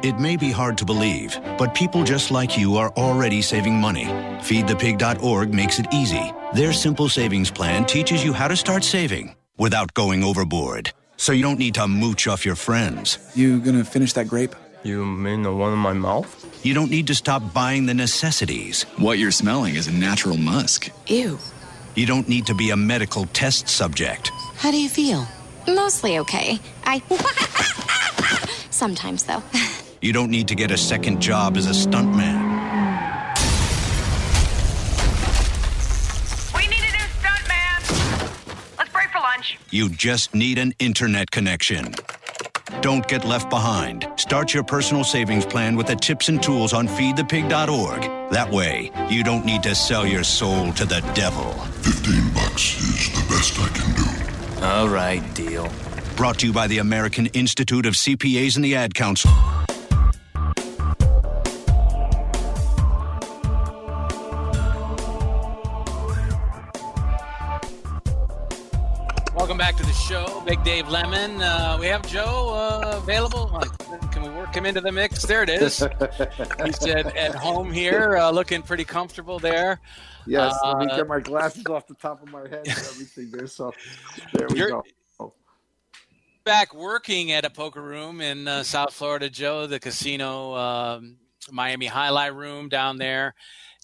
[0.00, 4.04] It may be hard to believe, but people just like you are already saving money.
[4.04, 6.32] FeedThePig.org makes it easy.
[6.54, 10.92] Their simple savings plan teaches you how to start saving without going overboard.
[11.16, 13.18] So you don't need to mooch off your friends.
[13.34, 14.54] You gonna finish that grape?
[14.84, 16.30] You mean the one in my mouth?
[16.64, 18.84] You don't need to stop buying the necessities.
[18.98, 20.90] What you're smelling is a natural musk.
[21.08, 21.40] Ew.
[21.96, 24.30] You don't need to be a medical test subject.
[24.54, 25.26] How do you feel?
[25.66, 26.60] Mostly okay.
[26.84, 27.02] I.
[28.70, 29.42] Sometimes, though.
[30.00, 32.38] You don't need to get a second job as a stuntman.
[36.54, 38.78] We need a new stuntman.
[38.78, 39.58] Let's break for lunch.
[39.70, 41.94] You just need an internet connection.
[42.80, 44.06] Don't get left behind.
[44.14, 48.30] Start your personal savings plan with the tips and tools on feedthepig.org.
[48.30, 51.54] That way, you don't need to sell your soul to the devil.
[51.82, 54.64] 15 bucks is the best I can do.
[54.64, 55.68] All right, deal.
[56.16, 59.32] Brought to you by the American Institute of CPAs and the Ad Council.
[69.38, 71.40] Welcome back to the show, Big Dave Lemon.
[71.40, 73.46] Uh, we have Joe uh, available.
[74.10, 75.22] Can we work him into the mix?
[75.24, 75.78] There it is.
[76.64, 79.80] He's at, at home here, uh, looking pretty comfortable there.
[80.26, 83.30] Yes, let me Uh, get my glasses off the top of my head and everything
[83.30, 83.46] there.
[83.46, 83.72] So
[84.32, 84.82] there we go.
[86.44, 91.16] back working at a poker room in uh, South Florida, Joe, the casino, um,
[91.52, 93.36] Miami Jai-Alai Room down there.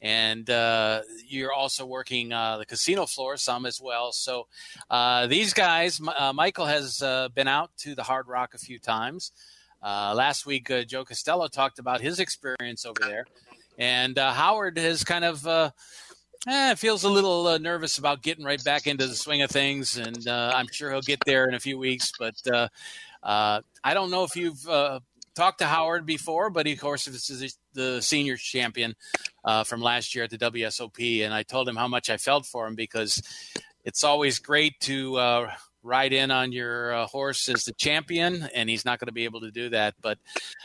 [0.05, 4.13] And uh, you're also working uh, the casino floor some as well.
[4.13, 4.49] So
[4.91, 8.79] uh, these guys, uh, Michael has uh, been out to the Hard Rock a few
[8.79, 9.33] times.
[9.83, 13.25] Uh, last week, Joe Costello talked about his experience over there.
[13.79, 15.47] And Howard has kind of
[16.47, 20.29] eh, feels a little nervous about getting right back into the swing of things, and
[20.29, 22.13] I'm sure he'll get there in a few weeks.
[22.19, 22.35] But
[23.25, 23.61] I
[23.95, 24.65] don't know if you've
[25.35, 28.95] talked to Howard before, but of course, this is the senior champion
[29.45, 32.47] uh, from last year at the WSOP, and I told him how much I felt
[32.47, 33.23] for him because
[33.85, 35.51] it's always great to uh,
[35.83, 39.25] ride in on your uh, horse as the champion, and he's not going to be
[39.25, 39.95] able to do that.
[40.01, 40.19] But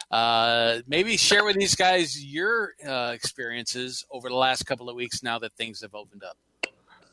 [0.09, 5.21] uh, maybe share with these guys your uh, experiences over the last couple of weeks
[5.21, 6.37] now that things have opened up.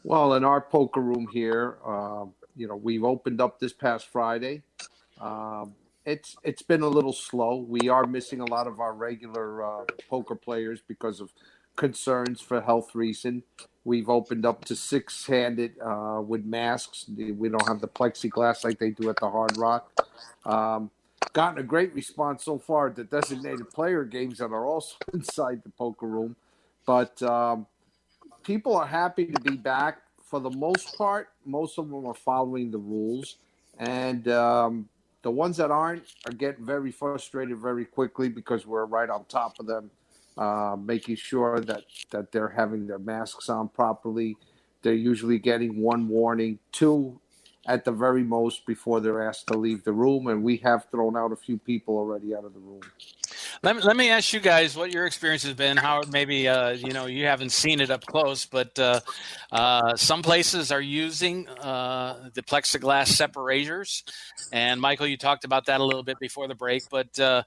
[0.05, 4.63] Well, in our poker room here, um, you know, we've opened up this past Friday.
[5.21, 5.75] Um,
[6.07, 7.57] it's it's been a little slow.
[7.57, 11.33] We are missing a lot of our regular uh, poker players because of
[11.75, 13.43] concerns for health reason.
[13.85, 17.07] We've opened up to six-handed uh, with masks.
[17.17, 19.93] We don't have the plexiglass like they do at the Hard Rock.
[20.45, 20.91] Um,
[21.33, 25.71] gotten a great response so far the designated player games that are also inside the
[25.71, 26.37] poker room,
[26.87, 27.67] but um,
[28.45, 31.29] people are happy to be back for the most part.
[31.45, 33.37] Most of them are following the rules,
[33.79, 34.89] and um,
[35.27, 39.59] the ones that aren't are getting very frustrated very quickly because we're right on top
[39.59, 39.91] of them,
[40.39, 44.37] uh, making sure that that they're having their masks on properly.
[44.83, 47.19] They're usually getting one warning, two
[47.67, 51.17] at the very most before they're asked to leave the room, and we have thrown
[51.17, 52.83] out a few people already out of the room.
[53.63, 55.77] Let me, let me ask you guys what your experience has been.
[55.77, 59.01] How maybe uh, you know you haven't seen it up close, but uh,
[59.51, 64.05] uh, some places are using uh, the plexiglass separators.
[64.53, 66.83] And Michael, you talked about that a little bit before the break.
[66.91, 67.45] But uh,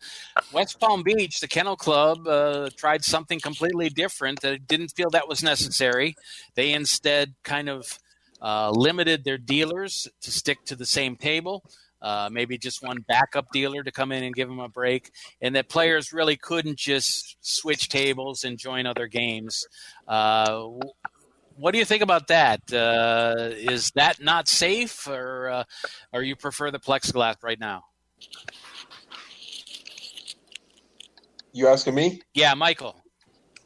[0.52, 4.42] West Palm Beach, the Kennel Club, uh, tried something completely different.
[4.42, 6.16] That didn't feel that was necessary.
[6.56, 8.00] They instead kind of
[8.42, 11.64] limited their dealers to stick to the same table
[12.02, 15.56] uh, maybe just one backup dealer to come in and give them a break, and
[15.56, 19.66] that players really couldn't just switch tables and join other games.
[20.08, 20.70] Uh,
[21.56, 22.62] what do you think about that?
[22.72, 25.64] Uh, is that not safe, or uh,
[26.14, 27.84] or you prefer the plexiglass right now?
[31.52, 32.22] You asking me?
[32.34, 32.96] Yeah, Michael.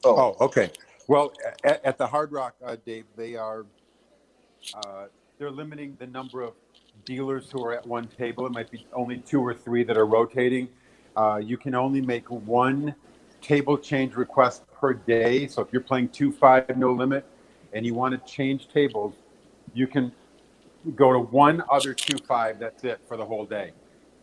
[0.04, 0.72] Oh, okay.
[1.08, 3.66] Well, at, at the Hard Rock, uh, Dave, they are
[4.74, 5.06] uh,
[5.38, 6.54] they're limiting the number of
[7.06, 8.46] dealers who are at one table.
[8.46, 10.70] It might be only two or three that are rotating.
[11.16, 12.96] Uh, you can only make one
[13.42, 15.48] table change request per day.
[15.48, 17.26] So if you're playing two five no limit
[17.74, 19.14] and you want to change tables,
[19.74, 20.12] you can
[20.96, 22.60] go to one other two five.
[22.60, 23.72] That's it for the whole day.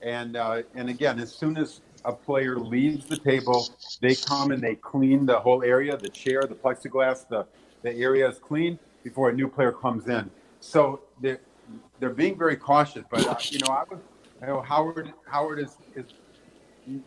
[0.02, 3.68] And uh, and again, as soon as a player leaves the table,
[4.00, 7.46] they come and they clean the whole area, the chair, the plexiglass, the
[7.82, 10.30] the area is clean before a new player comes in.
[10.60, 11.40] So they're
[11.98, 13.04] they're being very cautious.
[13.10, 14.00] But uh, you know, I was
[14.40, 16.06] you know Howard Howard is is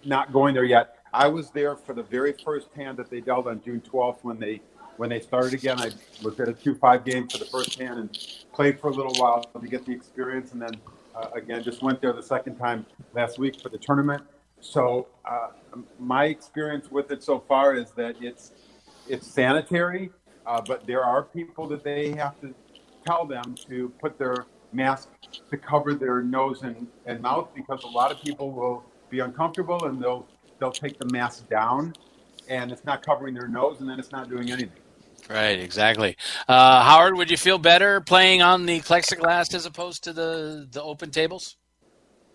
[0.06, 0.98] not going there yet.
[1.14, 4.40] I was there for the very first hand that they dealt on June 12th when
[4.40, 4.62] they
[4.98, 5.80] when they started again.
[5.80, 5.92] I
[6.24, 8.18] was at a two five game for the first hand and
[8.54, 10.76] played for a little while to get the experience, and then
[11.16, 14.24] uh, again just went there the second time last week for the tournament.
[14.60, 15.50] So uh,
[16.00, 18.52] my experience with it so far is that it's
[19.08, 20.12] it's sanitary,
[20.46, 22.54] uh, but there are people that they have to
[23.06, 25.10] tell them to put their mask
[25.50, 29.86] to cover their nose and, and mouth because a lot of people will be uncomfortable
[29.86, 30.28] and they'll
[30.60, 31.94] they'll take the mask down
[32.48, 34.72] and it's not covering their nose and then it's not doing anything.
[35.30, 36.18] Right, exactly.
[36.48, 40.82] Uh, Howard, would you feel better playing on the plexiglass as opposed to the the
[40.82, 41.58] open tables?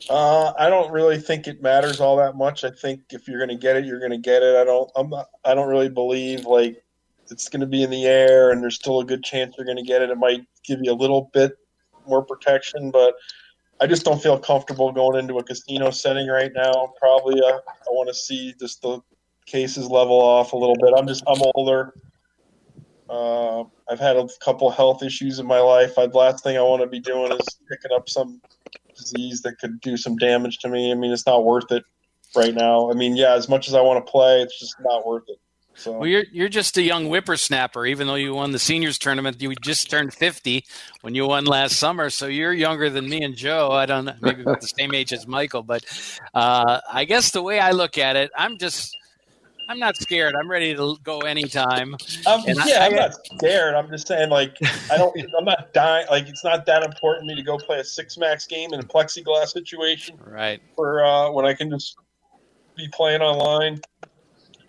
[0.09, 2.65] Uh, I don't really think it matters all that much.
[2.65, 4.57] I think if you're going to get it, you're going to get it.
[4.57, 4.91] I don't.
[4.97, 5.27] I'm not.
[5.45, 6.83] I don't really believe like
[7.31, 9.77] it's going to be in the air, and there's still a good chance you're going
[9.77, 10.11] to get it.
[10.11, 11.59] It might give you a little bit
[12.09, 13.15] more protection, but
[13.81, 16.93] I just don't feel comfortable going into a casino setting right now.
[17.01, 19.01] Probably, uh, I want to see just the
[19.47, 20.93] cases level off a little bit.
[20.97, 21.95] I'm just I'm older.
[23.09, 25.95] Uh, I've had a couple health issues in my life.
[25.95, 28.41] The last thing I want to be doing is picking up some
[28.95, 30.91] disease that could do some damage to me.
[30.91, 31.85] I mean, it's not worth it
[32.37, 32.91] right now.
[32.91, 35.39] I mean, yeah, as much as I want to play, it's just not worth it.
[35.79, 35.93] So.
[35.93, 37.87] Well, you're you're just a young whippersnapper.
[37.87, 40.65] Even though you won the seniors tournament, you just turned 50
[41.03, 42.11] when you won last summer.
[42.11, 43.71] So you're younger than me and Joe.
[43.71, 45.85] I don't know, maybe about the same age as Michael, but
[46.35, 48.97] uh, I guess the way I look at it, I'm just
[49.69, 50.35] I'm not scared.
[50.35, 51.95] I'm ready to go anytime.
[52.27, 53.75] Um, yeah, I, am not scared.
[53.75, 54.57] I'm just saying, like,
[54.91, 55.15] I don't.
[55.39, 56.07] I'm not dying.
[56.11, 58.81] Like, it's not that important to me to go play a six max game in
[58.81, 60.19] a plexiglass situation.
[60.25, 60.63] Right.
[60.75, 61.97] For uh, when I can just
[62.77, 63.81] be playing online.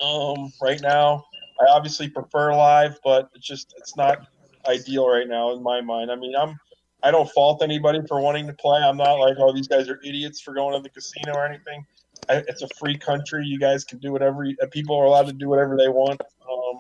[0.02, 1.26] Um, right now,
[1.60, 4.28] I obviously prefer live, but it's just it's not
[4.68, 6.12] ideal right now in my mind.
[6.12, 6.58] I mean, I'm.
[7.02, 8.82] I don't fault anybody for wanting to play.
[8.82, 11.86] I'm not like, oh, these guys are idiots for going to the casino or anything.
[12.28, 13.46] I, it's a free country.
[13.46, 14.44] You guys can do whatever.
[14.44, 16.20] You, people are allowed to do whatever they want.
[16.20, 16.80] Um,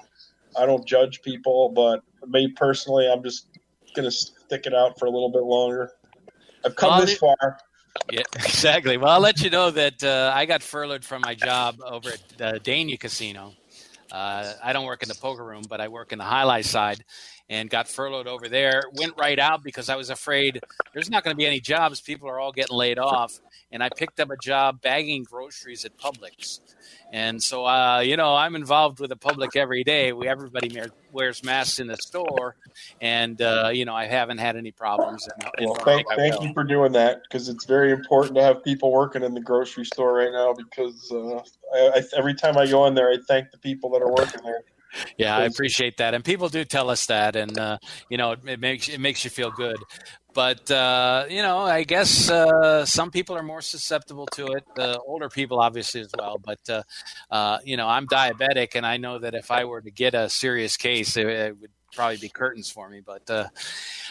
[0.58, 3.48] I don't judge people, but me personally, I'm just
[3.96, 5.92] gonna stick it out for a little bit longer.
[6.66, 7.58] I've come well, this far.
[8.12, 8.98] Yeah, exactly.
[8.98, 12.22] Well, I'll let you know that uh, I got furloughed from my job over at
[12.38, 13.54] the Dania Casino.
[14.12, 17.04] Uh, I don't work in the poker room, but I work in the Jai-Alai side
[17.50, 18.84] and got furloughed over there.
[18.94, 20.62] Went right out because I was afraid
[20.94, 22.02] there's not going to be any jobs.
[22.02, 23.40] People are all getting laid off
[23.72, 26.60] and I picked up a job bagging groceries at Publix.
[27.12, 30.14] And so, uh, you know, I'm involved with the public every day.
[30.14, 30.80] We everybody
[31.12, 32.56] wears masks in the store,
[33.02, 35.28] and uh, you know, I haven't had any problems.
[35.28, 38.92] In, well, thank, thank you for doing that because it's very important to have people
[38.92, 40.54] working in the grocery store right now.
[40.54, 41.38] Because uh,
[41.74, 44.42] I, I, every time I go in there, I thank the people that are working
[44.44, 44.64] there.
[45.18, 47.78] Yeah, I appreciate that, and people do tell us that, and uh,
[48.10, 49.78] you know, it, it, makes it makes you feel good.
[50.34, 54.64] But uh, you know, I guess uh, some people are more susceptible to it.
[54.76, 56.40] The older people, obviously, as well.
[56.44, 56.84] But uh,
[57.32, 60.30] uh, you know, I'm diabetic, and I know that if I were to get a
[60.30, 63.02] serious case, it, it would probably be curtains for me.
[63.02, 63.30] But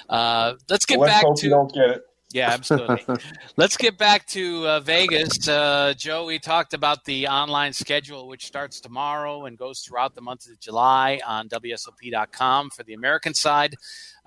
[0.08, 1.48] uh, let's get well, back let's to.
[1.48, 2.07] don't get it.
[2.32, 3.02] Yeah, absolutely.
[3.56, 5.48] Let's get back to uh, Vegas.
[5.48, 10.20] Uh, Joe, we talked about the online schedule, which starts tomorrow and goes throughout the
[10.20, 13.76] month of July on WSOP.com for the American side.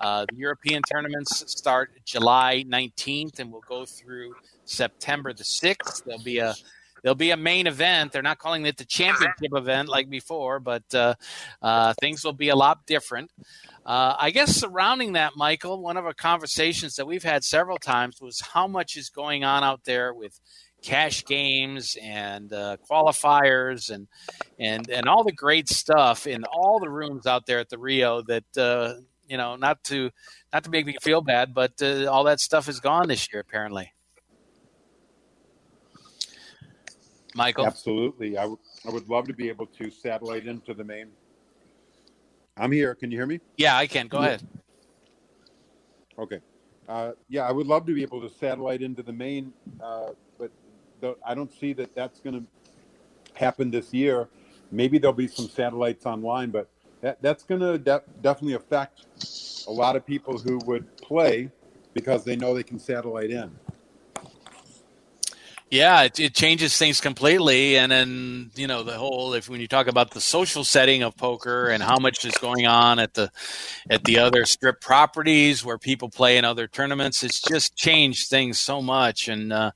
[0.00, 4.34] Uh, the European tournaments start July 19th and will go through
[4.64, 6.02] September the 6th.
[6.04, 6.56] There'll be a
[7.02, 8.12] there'll be a main event.
[8.12, 11.14] They're not calling it the championship event like before, but uh,
[11.60, 13.30] uh, things will be a lot different.
[13.84, 18.20] Uh, I guess surrounding that, Michael, one of our conversations that we've had several times
[18.20, 20.38] was how much is going on out there with
[20.82, 24.08] cash games and uh, qualifiers and
[24.58, 28.22] and and all the great stuff in all the rooms out there at the Rio
[28.22, 28.94] that uh,
[29.26, 30.10] you know not to
[30.52, 33.40] not to make me feel bad, but uh, all that stuff is gone this year
[33.40, 33.92] apparently.
[37.34, 38.36] Michael, absolutely.
[38.36, 41.08] I, w- I would love to be able to satellite into the main
[42.56, 42.94] I'm here.
[42.94, 43.40] Can you hear me?
[43.56, 44.08] Yeah, I can.
[44.08, 44.26] Go yeah.
[44.26, 44.42] ahead.
[46.18, 46.40] Okay.
[46.88, 50.50] Uh, yeah, I would love to be able to satellite into the main, uh, but
[51.00, 52.46] the, I don't see that that's going to
[53.34, 54.28] happen this year.
[54.70, 56.68] Maybe there'll be some satellites online, but
[57.00, 59.06] that, that's going to de- definitely affect
[59.66, 61.50] a lot of people who would play
[61.94, 63.50] because they know they can satellite in.
[65.72, 69.32] Yeah, it, it, changes things completely, and then you know the whole.
[69.32, 72.66] If when you talk about the social setting of poker and how much is going
[72.66, 73.30] on at the
[73.88, 78.58] at the other strip properties where people play in other tournaments, it's just changed things
[78.58, 79.28] so much.
[79.28, 79.70] And uh,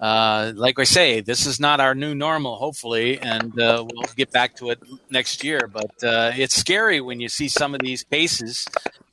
[0.00, 4.32] uh, like I say, this is not our new normal, hopefully, and uh, we'll get
[4.32, 5.70] back to it next year.
[5.72, 8.66] But uh, it's scary when you see some of these cases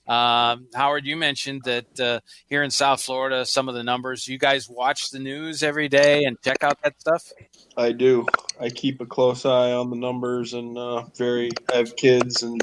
[0.09, 4.27] uh, Howard, you mentioned that uh, here in South Florida, some of the numbers.
[4.27, 7.31] You guys watch the news every day and check out that stuff.
[7.77, 8.25] I do.
[8.59, 11.51] I keep a close eye on the numbers, and uh, very.
[11.71, 12.59] I have kids, and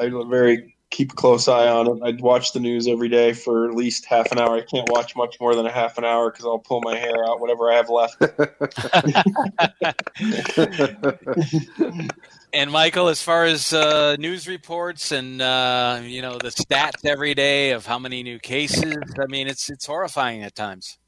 [0.00, 1.98] I very keep a close eye on it.
[2.02, 4.56] I watch the news every day for at least half an hour.
[4.56, 7.22] I can't watch much more than a half an hour because I'll pull my hair
[7.28, 8.16] out, whatever I have left.
[12.52, 17.34] And Michael, as far as uh, news reports and uh, you know the stats every
[17.34, 20.98] day of how many new cases, I mean it's it's horrifying at times.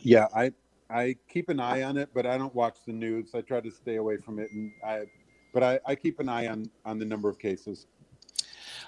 [0.00, 0.52] Yeah, I
[0.88, 3.34] I keep an eye on it, but I don't watch the news.
[3.34, 5.06] I try to stay away from it, and I
[5.52, 7.86] but I, I keep an eye on on the number of cases.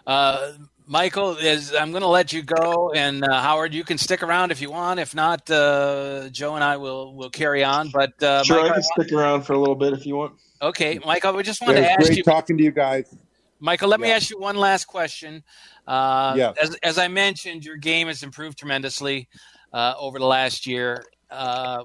[0.06, 0.52] Uh,
[0.86, 4.52] Michael, is I'm going to let you go, and uh, Howard, you can stick around
[4.52, 5.00] if you want.
[5.00, 7.90] If not, uh, Joe and I will will carry on.
[7.92, 10.34] But uh, sure, Michael, I can stick around for a little bit if you want.
[10.62, 12.22] Okay, Michael, we just wanted to ask great you.
[12.22, 13.12] talking to you guys.
[13.58, 14.06] Michael, let Yeah.
[14.06, 15.42] me ask you one last question.
[15.86, 16.56] Uh, Yes.
[16.60, 19.28] as, as I mentioned, your game has improved tremendously
[19.72, 21.04] uh, over the last year.
[21.30, 21.84] Uh,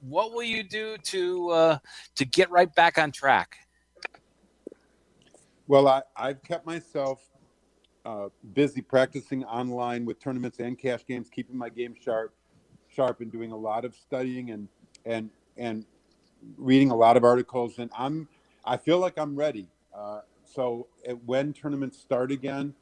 [0.00, 1.78] what will you do to uh,
[2.14, 3.56] to get right back on track?
[5.66, 7.22] Well, I, I've kept myself
[8.04, 12.32] uh, busy practicing online with tournaments and cash games, keeping my game sharp,
[12.88, 14.68] sharp, and doing a lot of studying and
[15.04, 15.84] and and
[16.56, 17.78] reading a lot of articles.
[17.78, 18.28] And I'm
[18.64, 19.68] I feel like I'm ready.
[19.94, 22.74] Uh, so uh, when tournaments start again,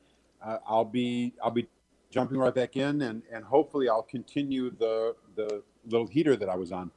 [0.42, 1.66] uh, I'll be I'll be
[2.10, 6.56] jumping right back in, and and hopefully I'll continue the the little heater that I
[6.56, 6.90] was on.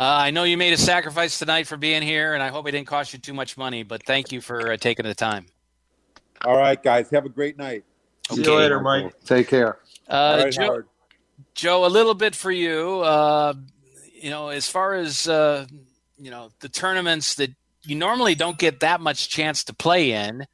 [0.00, 2.72] Uh, I know you made a sacrifice tonight for being here, and I hope it
[2.72, 3.82] didn't cost you too much money.
[3.82, 5.46] But thank you for uh, taking the time.
[6.44, 7.84] All right, guys, have a great night.
[8.30, 9.14] See you later, Mike.
[9.24, 9.78] Take care.
[10.08, 10.86] Uh, All right, Joe, Howard.
[11.54, 13.00] Joe, a little bit for you.
[13.00, 13.54] Uh,
[14.14, 15.66] you know, as far as uh,
[16.18, 17.50] you know, the tournaments that
[17.84, 20.46] you normally don't get that much chance to play in,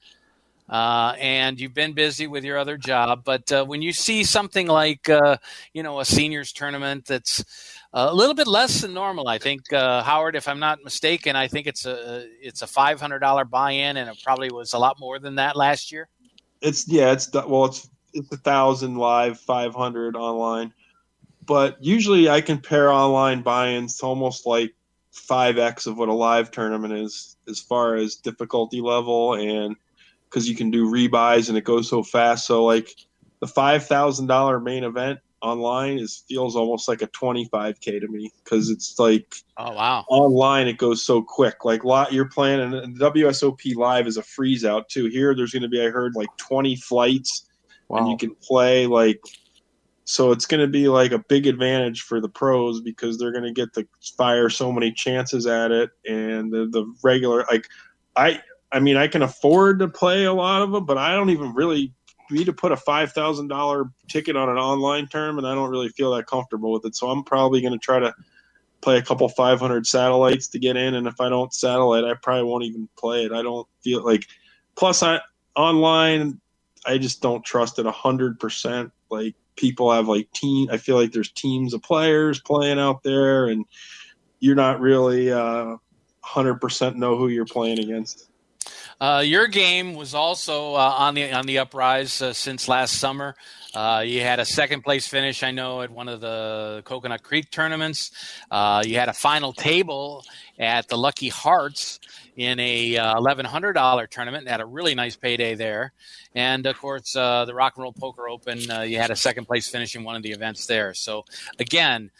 [0.68, 3.22] uh, and you've been busy with your other job.
[3.24, 5.38] But uh, when you see something like uh,
[5.72, 7.44] you know a seniors tournament that's
[7.92, 11.48] a little bit less than normal, I think uh, Howard, if I'm not mistaken, I
[11.48, 14.98] think it's a it's a five hundred dollar buy-in, and it probably was a lot
[15.00, 16.08] more than that last year.
[16.60, 20.72] It's yeah, it's well, it's it's a thousand live, five hundred online.
[21.46, 24.74] But usually, I compare online buy-ins to almost like
[25.10, 29.76] five x of what a live tournament is, as far as difficulty level, and
[30.28, 32.46] because you can do rebuys and it goes so fast.
[32.46, 32.90] So like
[33.40, 37.98] the five thousand dollar main event online is feels almost like a twenty five k
[37.98, 40.04] to me because it's like Oh wow!
[40.08, 41.64] online it goes so quick.
[41.64, 45.06] Like lot you're playing and WSOP live is a freeze out too.
[45.06, 47.48] Here there's going to be I heard like 20 flights
[47.90, 49.20] and you can play like
[50.04, 53.44] so it's going to be like a big advantage for the pros because they're going
[53.44, 53.86] to get to
[54.16, 57.66] fire so many chances at it and the, the regular like
[58.16, 58.40] I
[58.72, 61.54] I mean I can afford to play a lot of them but I don't even
[61.54, 61.94] really
[62.30, 65.70] need to put a five thousand dollar ticket on an online term and I don't
[65.70, 66.96] really feel that comfortable with it.
[66.96, 68.14] So I'm probably going to try to
[68.80, 72.44] play a couple 500 satellites to get in and if i don't satellite i probably
[72.44, 73.32] won't even play it.
[73.32, 74.26] I don't feel like
[74.76, 75.20] plus i
[75.56, 76.40] online
[76.86, 81.32] i just don't trust it 100% like people have like team i feel like there's
[81.32, 83.64] teams of players playing out there and
[84.38, 85.76] you're not really uh
[86.24, 88.28] 100% know who you're playing against
[89.00, 93.36] Uh, your game was also uh, on the on the uprise uh, since last summer.
[93.74, 97.50] Uh, you had a second place finish, I know, at one of the Coconut Creek
[97.50, 98.10] tournaments.
[98.50, 100.24] Uh, you had a final table
[100.58, 102.00] at the Lucky Hearts
[102.36, 104.42] in a uh, eleven hundred dollar tournament.
[104.42, 105.92] and Had a really nice payday there,
[106.34, 108.58] and of course the Rock and Roll Poker Open.
[108.58, 110.92] You had a second place finish in one of the events there.
[110.94, 111.24] So
[111.58, 112.10] again.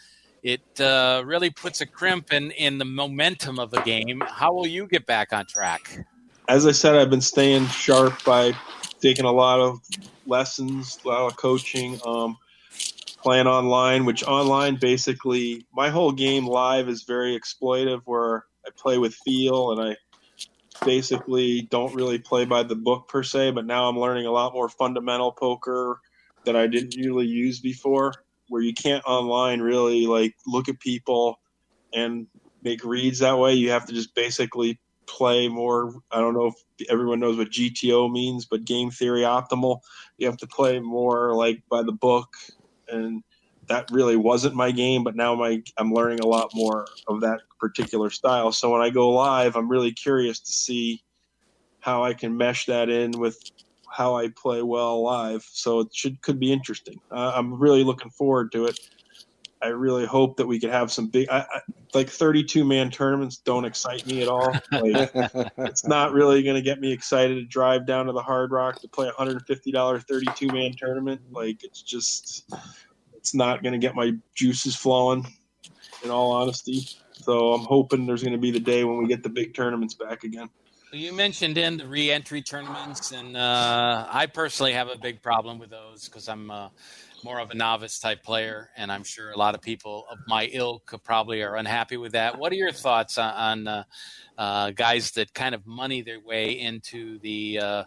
[0.41, 4.23] It really puts a crimp in, in the momentum of the game.
[4.25, 6.05] How will you get back on track?
[6.49, 8.53] As I said, I've been staying sharp by
[8.99, 9.79] taking a lot of
[10.25, 12.37] lessons, a lot of coaching, um,
[13.21, 18.97] playing online, which online basically my whole game live is very exploitive where I play
[18.97, 19.97] with feel and I
[20.83, 24.53] basically don't really play by the book per se, but now I'm learning a lot
[24.53, 25.99] more fundamental poker
[26.45, 28.11] that I didn't really use before,
[28.47, 31.39] where you can't online really like look at people
[31.93, 32.25] and
[32.63, 33.53] make reads that way.
[33.53, 34.79] You have to just basically
[35.09, 35.93] play more.
[36.11, 39.79] I don't know if everyone knows what GTO means, but game theory optimal.
[40.17, 42.29] You have to play more like by the book,
[42.87, 43.23] and
[43.67, 45.03] that really wasn't my game.
[45.03, 48.51] But now my I'm learning a lot more of that particular style.
[48.51, 51.03] So when I go live, I'm really curious to see
[51.79, 53.37] how I can mesh that in with
[53.91, 55.43] how I play well live.
[55.51, 56.99] So it should could be interesting.
[57.11, 58.79] Uh, I'm really looking forward to it.
[59.61, 61.59] I really hope that we could have some big, I, I,
[61.93, 63.37] like 32 man tournaments.
[63.37, 64.53] Don't excite me at all.
[64.71, 65.11] Like,
[65.57, 68.79] it's not really going to get me excited to drive down to the Hard Rock
[68.81, 71.21] to play a $150 32 man tournament.
[71.31, 72.49] Like it's just,
[73.15, 75.25] it's not going to get my juices flowing.
[76.01, 79.21] In all honesty, so I'm hoping there's going to be the day when we get
[79.21, 80.49] the big tournaments back again.
[80.93, 85.69] You mentioned in the re-entry tournaments, and uh, I personally have a big problem with
[85.69, 86.69] those because I'm uh,
[87.23, 90.45] more of a novice type player, and I'm sure a lot of people of my
[90.51, 92.37] ilk probably are unhappy with that.
[92.37, 93.83] What are your thoughts on, on uh,
[94.37, 97.83] uh, guys that kind of money their way into the uh,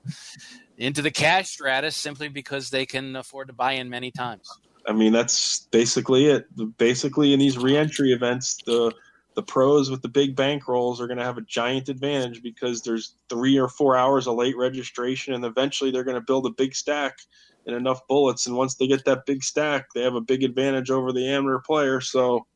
[0.77, 4.49] into the cash stratus simply because they can afford to buy in many times?
[4.87, 6.47] I mean, that's basically it.
[6.77, 8.93] Basically, in these reentry events, the
[9.35, 13.17] the pros with the big bankrolls are going to have a giant advantage because there's
[13.29, 16.75] three or four hours of late registration, and eventually they're going to build a big
[16.75, 17.19] stack
[17.67, 18.47] and enough bullets.
[18.47, 21.61] And once they get that big stack, they have a big advantage over the amateur
[21.61, 22.01] player.
[22.01, 22.47] So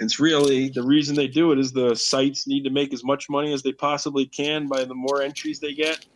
[0.00, 3.28] it's really the reason they do it is the sites need to make as much
[3.28, 6.06] money as they possibly can by the more entries they get.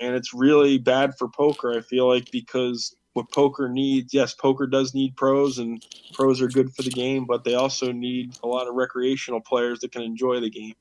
[0.00, 1.76] and it's really bad for poker.
[1.76, 6.48] I feel like because what poker needs, yes, poker does need pros, and pros are
[6.48, 10.02] good for the game, but they also need a lot of recreational players that can
[10.02, 10.74] enjoy the game.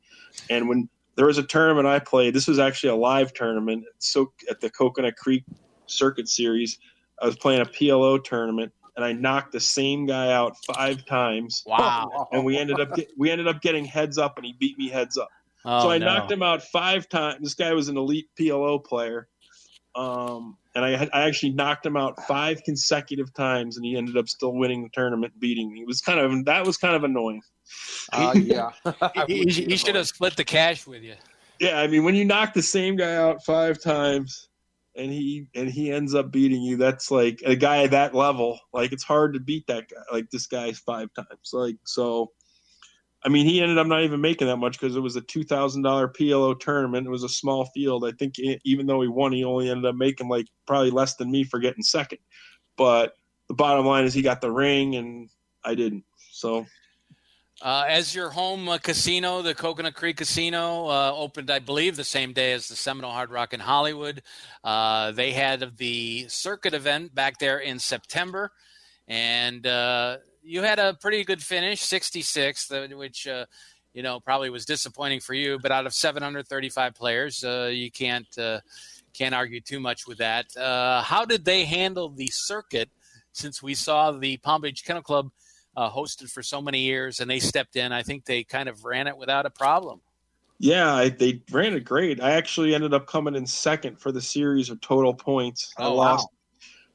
[0.49, 4.33] And when there was a tournament I played, this was actually a live tournament, so
[4.49, 5.45] at the Coconut Creek
[5.89, 6.79] Circuit Series.
[7.21, 11.63] I was playing a PLO tournament, and I knocked the same guy out five times.
[11.65, 12.27] Wow!
[12.31, 14.89] And we ended up get, we ended up getting heads up, and he beat me
[14.89, 15.29] heads up.
[15.63, 16.05] Oh, so I no.
[16.05, 17.39] knocked him out five times.
[17.41, 19.27] This guy was an elite PLO player,
[19.95, 24.17] um, and I had, I actually knocked him out five consecutive times, and he ended
[24.17, 25.81] up still winning the tournament, beating me.
[25.81, 27.41] It was kind of that was kind of annoying.
[28.11, 28.71] Uh, yeah.
[29.27, 31.15] he, he- he should have split the cash with you.
[31.59, 34.49] Yeah, I mean, when you knock the same guy out five times,
[34.95, 38.59] and he and he ends up beating you, that's like a guy at that level.
[38.73, 40.01] Like it's hard to beat that guy.
[40.11, 41.51] Like this guy's five times.
[41.53, 42.31] Like so.
[43.23, 45.43] I mean, he ended up not even making that much because it was a two
[45.43, 47.07] thousand dollar PLO tournament.
[47.07, 48.05] It was a small field.
[48.05, 51.31] I think even though he won, he only ended up making like probably less than
[51.31, 52.19] me for getting second.
[52.77, 53.13] But
[53.47, 55.29] the bottom line is he got the ring and
[55.63, 56.03] I didn't.
[56.31, 56.65] So
[57.61, 62.03] Uh, as your home uh, casino, the Coconut Creek Casino uh, opened, I believe, the
[62.03, 64.21] same day as the Seminole Hard Rock in Hollywood.
[64.61, 68.51] Uh, they had the circuit event back there in September,
[69.07, 73.25] and uh, you had a pretty good finish, 66th, uh, which
[73.93, 75.57] you know probably was disappointing for you.
[75.57, 78.27] But out of 735 players, you can't
[79.13, 80.47] can't argue too much with that.
[80.57, 82.89] How did they handle the circuit?
[83.31, 85.29] Since we saw the Palm Beach Kennel Club
[85.75, 87.91] uh, hosted for so many years, and they stepped in.
[87.91, 90.01] I think they kind of ran it without a problem.
[90.59, 92.21] yeah, I, they ran it great.
[92.21, 95.73] I actually ended up coming in second for the series of total points.
[95.77, 96.27] I Oh, lost.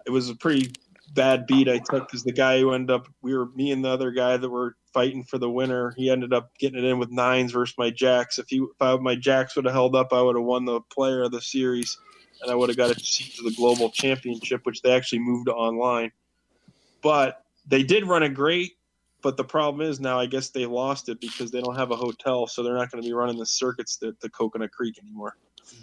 [0.07, 0.73] It was a pretty
[1.13, 3.89] bad beat I took because the guy who ended up we were me and the
[3.89, 5.93] other guy that were fighting for the winner.
[5.97, 8.39] He ended up getting it in with nines versus my jacks.
[8.39, 10.81] If he if I, my jacks would have held up, I would have won the
[10.81, 11.99] player of the series,
[12.41, 15.47] and I would have got a seat to the global championship, which they actually moved
[15.49, 16.13] to online.
[17.03, 18.73] But they did run it great.
[19.23, 21.97] But the problem is now, I guess they lost it because they don't have a
[21.97, 25.35] hotel, so they're not going to be running the circuits at the Coconut Creek anymore.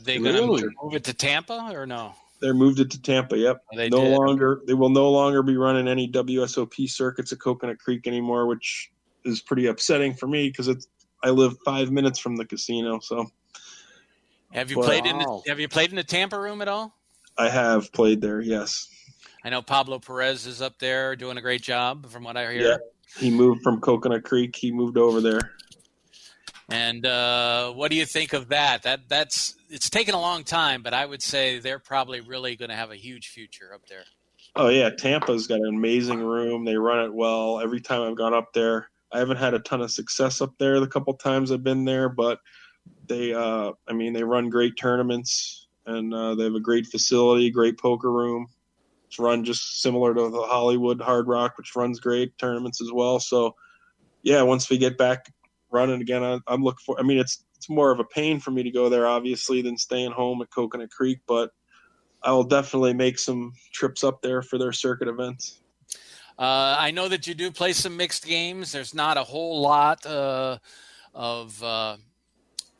[0.03, 0.63] They going to Really?
[0.81, 2.15] move it to Tampa or no?
[2.41, 3.37] They're moved it to Tampa.
[3.37, 3.57] Yep.
[3.73, 4.09] Oh, they no did.
[4.17, 4.61] longer.
[4.65, 8.89] They will no longer be running any WSOP circuits at Coconut Creek anymore, which
[9.23, 10.87] is pretty upsetting for me because it's.
[11.23, 13.25] I live five minutes from the casino, so
[14.51, 14.83] Have you Wow.
[14.83, 15.17] played in?
[15.19, 16.95] The, have you played in the Tampa room at all?
[17.37, 18.39] I have played there.
[18.41, 18.87] Yes.
[19.47, 22.71] I know Pablo Perez is up there doing a great job, from what I hear.
[22.71, 22.77] Yeah.
[23.17, 24.53] He moved from Coconut Creek.
[24.53, 25.53] He moved over there.
[26.67, 28.83] And uh, what do you think of that?
[28.83, 32.71] That that's it's taken a long time, but I would say they're probably really going
[32.71, 34.03] to have a huge future up there.
[34.57, 36.65] Oh yeah, Tampa's got an amazing room.
[36.65, 37.61] They run it well.
[37.61, 40.81] Every time I've gone up there, I haven't had a ton of success up there
[40.81, 42.41] the couple times I've been there, but
[43.07, 47.49] they uh I mean they run great tournaments and uh, they have a great facility,
[47.49, 48.49] great poker room.
[49.07, 53.19] It's run just similar to the Hollywood Hard Rock, which runs great tournaments as well.
[53.19, 53.55] So
[54.21, 55.33] yeah, once we get back
[55.71, 56.99] running again, I, I'm looking for.
[56.99, 59.77] I mean, it's it's more of a pain for me to go there, obviously, than
[59.77, 61.51] staying home at Coconut Creek, but
[62.21, 65.61] I will definitely make some trips up there for their circuit events.
[66.37, 68.71] Uh, I know that you do play some mixed games.
[68.71, 70.59] There's not a whole lot uh,
[71.15, 71.97] of uh,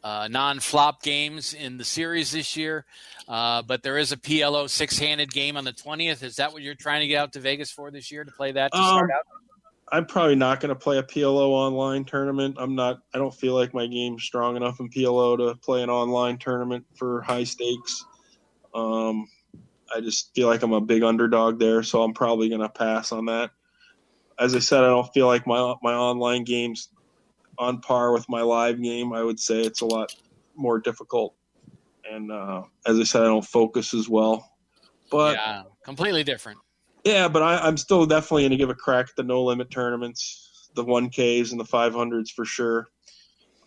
[0.04, 2.86] uh, non-flop games in the series this year,
[3.28, 6.24] uh, but there is a PLO six-handed game on the 20th.
[6.24, 8.52] Is that what you're trying to get out to Vegas for this year to play
[8.52, 9.26] that to start Um, out?
[9.90, 12.58] I'm probably not going to play a PLO online tournament.
[12.60, 13.00] I'm not.
[13.14, 16.86] I don't feel like my game's strong enough in PLO to play an online tournament
[16.96, 18.04] for high stakes.
[18.76, 19.30] Um,
[19.96, 23.14] I just feel like I'm a big underdog there, so I'm probably going to pass
[23.14, 23.52] on that.
[24.38, 26.90] As I said, I don't feel like my my online game's
[27.60, 29.14] on par with my live game.
[29.14, 30.14] I would say it's a lot
[30.56, 31.36] more difficult,
[32.10, 34.50] and uh, as I said, I don't focus as well.
[35.12, 36.60] But yeah, completely different.
[37.04, 39.72] yeah, but I, I'm still definitely going to give a crack at the no limit
[39.72, 42.88] tournaments, the 1Ks and the 500s for sure.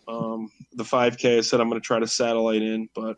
[0.07, 3.17] Um, the 5K, I said I'm going to try to satellite in, but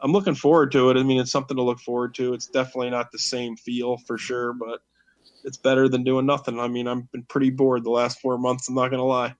[0.00, 0.96] I'm looking forward to it.
[0.96, 2.32] I mean, it's something to look forward to.
[2.32, 4.80] It's definitely not the same feel for sure, but
[5.44, 6.58] it's better than doing nothing.
[6.58, 8.68] I mean, I've been pretty bored the last four months.
[8.68, 9.34] I'm not going to lie.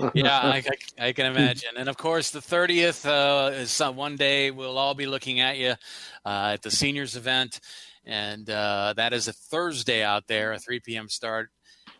[0.14, 0.64] yeah, I,
[0.98, 1.70] I, I can imagine.
[1.76, 5.58] And of course, the 30th uh, is some, one day we'll all be looking at
[5.58, 5.74] you
[6.24, 7.60] uh, at the seniors event.
[8.04, 11.08] And uh, that is a Thursday out there, a 3 p.m.
[11.08, 11.50] start.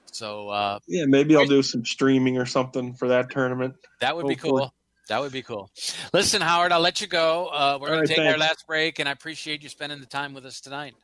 [0.07, 3.75] So uh, Yeah, maybe I'll do some streaming or something for that tournament.
[4.01, 4.75] that would be cool.
[5.09, 5.71] That would be cool.
[6.13, 7.49] Listen, Howard, I'll let you go.
[7.49, 10.07] Uh, we're going right, to take our last break, and I appreciate you spending the
[10.07, 10.95] time with us tonight.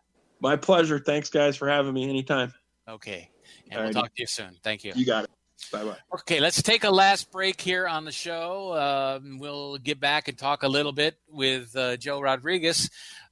[0.41, 0.99] My pleasure.
[0.99, 2.53] Thanks, guys, for having me anytime.
[2.89, 3.31] Okay.
[3.71, 3.85] And Alrighty.
[3.85, 4.57] we'll talk to you soon.
[4.63, 4.93] Thank you.
[4.95, 5.31] You got it.
[5.73, 5.97] Bye bye.
[6.15, 8.71] Okay, let's take a last break here on the show.
[8.71, 12.89] Uh, we'll get back and talk a little bit with uh, Joe Rodriguez,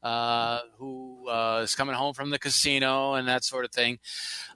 [0.07, 3.98] uh, who uh, is coming home from the casino and that sort of thing.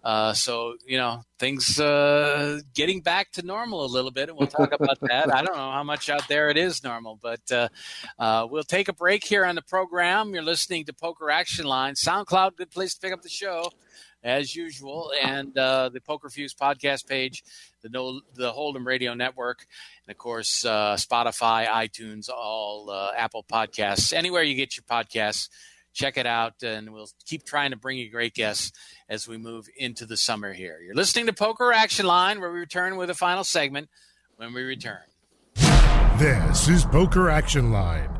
[0.04, 4.46] Uh, so, you know, things uh, getting back to normal a little bit, and we'll
[4.46, 5.34] talk about that.
[5.34, 7.40] I don't know how much out there it is normal, but
[8.48, 10.32] we'll take a break here on the program.
[10.32, 11.94] You're listening to Poker Action Line.
[11.94, 13.70] SoundCloud, good place to pick up the show
[14.22, 17.42] as usual, and uh, the Poker Fuse podcast page,
[17.82, 19.66] the no, the Hold'em Radio Network,
[20.06, 25.48] and of course uh, Spotify, iTunes, all uh, Apple Podcasts, anywhere you get your podcasts.
[25.92, 28.70] Check it out, and we'll keep trying to bring you great guests
[29.08, 30.78] as we move into the summer here.
[30.80, 33.88] You're listening to Poker Action Line, where we return with a final segment
[34.36, 35.00] when we return.
[36.16, 38.19] This is Poker Action Line.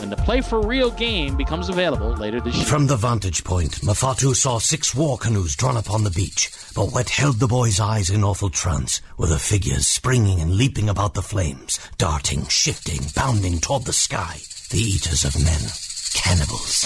[0.00, 2.64] when the Play for Real game becomes available later this year.
[2.64, 6.92] From the vantage point, Mafatu saw six war canoes drawn up on the beach, but
[6.92, 11.14] what held the boy's eyes in awful trance were the figures springing and leaping about
[11.14, 14.38] the flames, darting, shifting, bounding toward the sky,
[14.70, 15.87] the eaters of men.
[16.14, 16.84] Cannibals.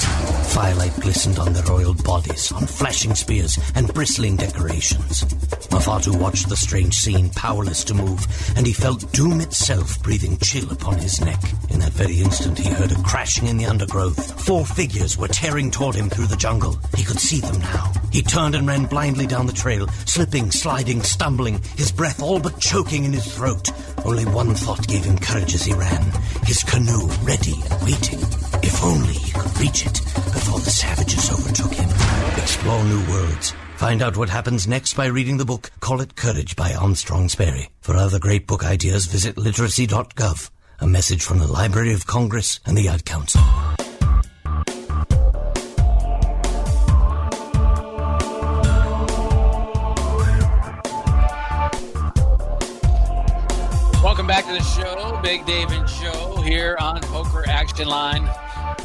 [0.55, 5.25] Firelight glistened on their oiled bodies, on flashing spears and bristling decorations.
[5.71, 10.71] Mafatu watched the strange scene, powerless to move, and he felt doom itself breathing chill
[10.71, 11.41] upon his neck.
[11.71, 14.45] In that very instant, he heard a crashing in the undergrowth.
[14.45, 16.79] Four figures were tearing toward him through the jungle.
[16.97, 17.93] He could see them now.
[18.13, 22.61] He turned and ran blindly down the trail, slipping, sliding, stumbling, his breath all but
[22.61, 23.71] choking in his throat.
[24.05, 26.03] Only one thought gave him courage as he ran
[26.45, 28.19] his canoe ready and waiting.
[28.63, 30.01] If only he could reach it
[30.33, 31.89] before the savages overtook him.
[32.37, 33.55] Explore new worlds.
[33.77, 37.71] Find out what happens next by reading the book Call It Courage by Armstrong Sperry.
[37.81, 40.51] For other great book ideas, visit literacy.gov.
[40.81, 43.41] A message from the Library of Congress and the Ad Council.
[54.33, 55.21] Back to the show.
[55.23, 58.27] Big Dave and Joe here on Poker Action Line.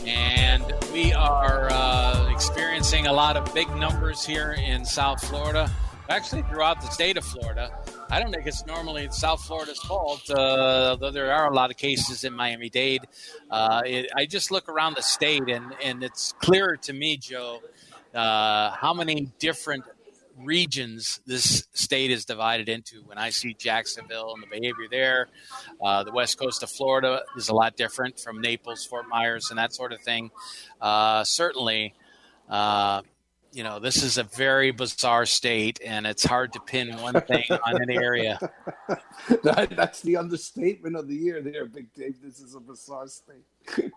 [0.05, 5.71] And we are uh, experiencing a lot of big numbers here in South Florida,
[6.09, 7.71] actually throughout the state of Florida.
[8.09, 11.77] I don't think it's normally South Florida's fault, uh, though there are a lot of
[11.77, 13.07] cases in Miami Dade.
[13.49, 13.83] Uh,
[14.17, 17.61] I just look around the state, and, and it's clearer to me, Joe,
[18.13, 19.85] uh, how many different
[20.37, 23.01] regions this state is divided into.
[23.05, 25.27] When I see Jacksonville and the behavior there,
[25.83, 29.57] uh, the west coast of Florida is a lot different from Naples, Fort Myers, and
[29.57, 30.31] that sort of thing.
[30.81, 31.93] Uh, certainly,
[32.49, 33.01] uh,
[33.51, 37.45] you know, this is a very bizarre state, and it's hard to pin one thing
[37.65, 38.37] on an area.
[39.43, 42.15] that, that's the understatement of the year, there, Big Dave.
[42.21, 43.91] This is a bizarre state.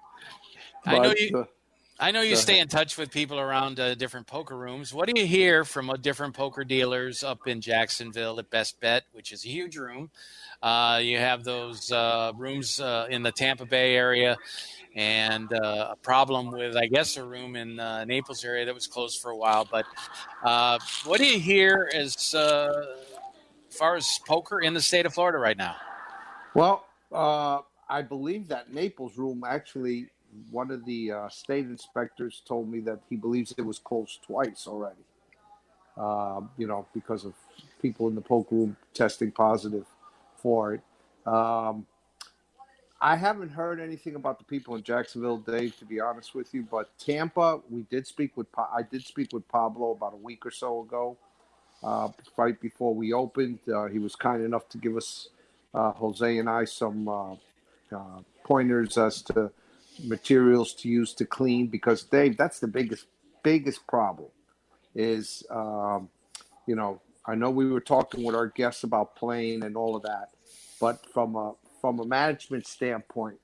[0.86, 1.47] I know you.
[2.03, 2.62] I know you Go stay ahead.
[2.62, 4.94] in touch with people around uh, different poker rooms.
[4.94, 9.05] What do you hear from uh, different poker dealers up in Jacksonville at Best Bet,
[9.12, 10.11] which is a huge room?
[10.62, 14.38] Uh, you have those uh, rooms uh, in the Tampa Bay area,
[14.96, 18.86] and uh, a problem with, I guess, a room in uh, Naples area that was
[18.86, 19.68] closed for a while.
[19.70, 19.84] But
[20.42, 22.96] uh, what do you hear as uh,
[23.68, 25.76] far as poker in the state of Florida right now?
[26.55, 27.59] Well, uh,
[27.90, 30.09] I believe that Naples room actually,
[30.51, 34.66] one of the uh, state inspectors told me that he believes it was closed twice
[34.66, 34.97] already.
[35.99, 37.35] Um, you know, because of
[37.83, 39.87] people in the poker room testing positive
[40.37, 40.81] for it.
[41.26, 41.87] Um,
[43.01, 45.78] I haven't heard anything about the people in Jacksonville, Dave.
[45.78, 48.51] To be honest with you, but Tampa, we did speak with.
[48.53, 51.16] Pa- I did speak with Pablo about a week or so ago,
[51.83, 53.61] uh, right before we opened.
[53.72, 55.28] Uh, he was kind enough to give us
[55.74, 57.33] uh, Jose and I some uh,
[57.93, 59.51] uh, pointers as to
[60.05, 63.07] materials to use to clean because Dave, that's the biggest
[63.42, 64.28] biggest problem.
[64.94, 66.09] Is um,
[66.66, 70.03] you know I know we were talking with our guests about playing and all of
[70.03, 70.30] that,
[70.80, 73.38] but from a from a management standpoint,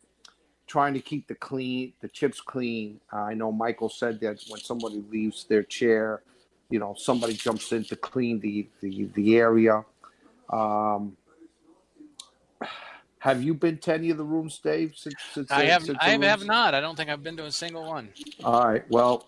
[0.67, 3.01] trying to keep the clean the chips clean.
[3.13, 6.23] I know Michael said that when somebody leaves their chair,
[6.71, 9.85] you know somebody jumps in to clean the the, the area.
[10.51, 11.17] Um,
[13.21, 14.95] have you been to any of the rooms, Dave?
[14.97, 16.75] Since, since I have, since I have not.
[16.75, 18.11] I don't think I've been to a single one.
[18.45, 18.85] All right.
[18.91, 19.27] Well,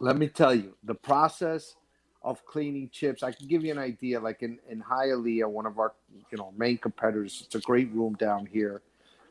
[0.00, 1.76] let me tell you the process
[2.22, 3.22] of cleaning chips.
[3.22, 4.20] I can give you an idea.
[4.20, 5.92] Like in in Hialeah, one of our
[6.30, 7.42] you know main competitors.
[7.46, 8.82] It's a great room down here.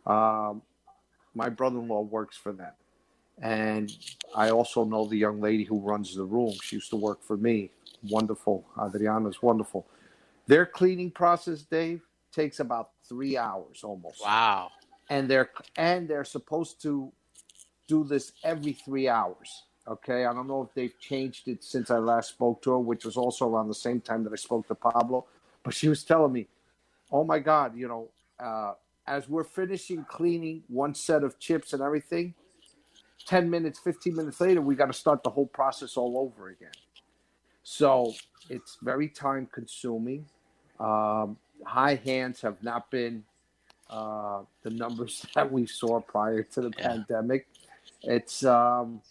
[0.05, 0.61] Um,
[1.35, 2.73] my brother-in-law works for them,
[3.41, 3.91] and
[4.35, 6.53] I also know the young lady who runs the room.
[6.63, 7.71] She used to work for me.
[8.09, 9.87] Wonderful, Adriana's wonderful.
[10.47, 14.71] Their cleaning process, Dave, takes about three hours almost Wow.
[15.09, 17.11] and they're and they're supposed to
[17.87, 19.63] do this every three hours.
[19.87, 23.05] Okay, I don't know if they've changed it since I last spoke to her, which
[23.05, 25.25] was also around the same time that I spoke to Pablo.
[25.63, 26.47] But she was telling me,
[27.11, 28.73] "Oh my God, you know, uh,
[29.07, 32.35] as we're finishing cleaning one set of chips and everything,
[33.27, 36.71] ten minutes, fifteen minutes later, we got to start the whole process all over again."
[37.63, 38.13] So
[38.49, 40.27] it's very time consuming.
[40.79, 43.23] Um, high hands have not been
[43.89, 47.47] uh, the numbers that we saw prior to the pandemic.
[48.01, 49.01] It's um,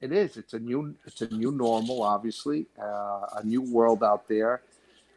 [0.00, 0.36] it is.
[0.36, 4.62] It's a new it's a new normal, obviously, uh, a new world out there.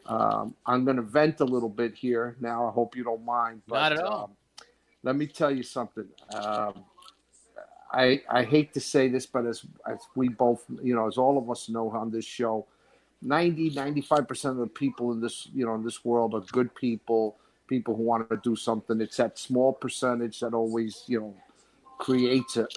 [0.06, 2.68] Um, I'm going to vent a little bit here now.
[2.68, 3.64] I hope you don't mind.
[3.68, 4.24] But, Not at all.
[4.26, 4.32] Um,
[5.02, 6.08] let me tell you something.
[6.34, 6.84] Um,
[7.92, 11.38] I I hate to say this, but as as we both, you know, as all
[11.38, 12.68] of us know on this show,
[13.22, 17.38] 90 95% of the people in this you know in this world are good people
[17.68, 19.02] people who want to do something.
[19.02, 21.36] It's that small percentage that always you know
[21.98, 22.68] creates uh,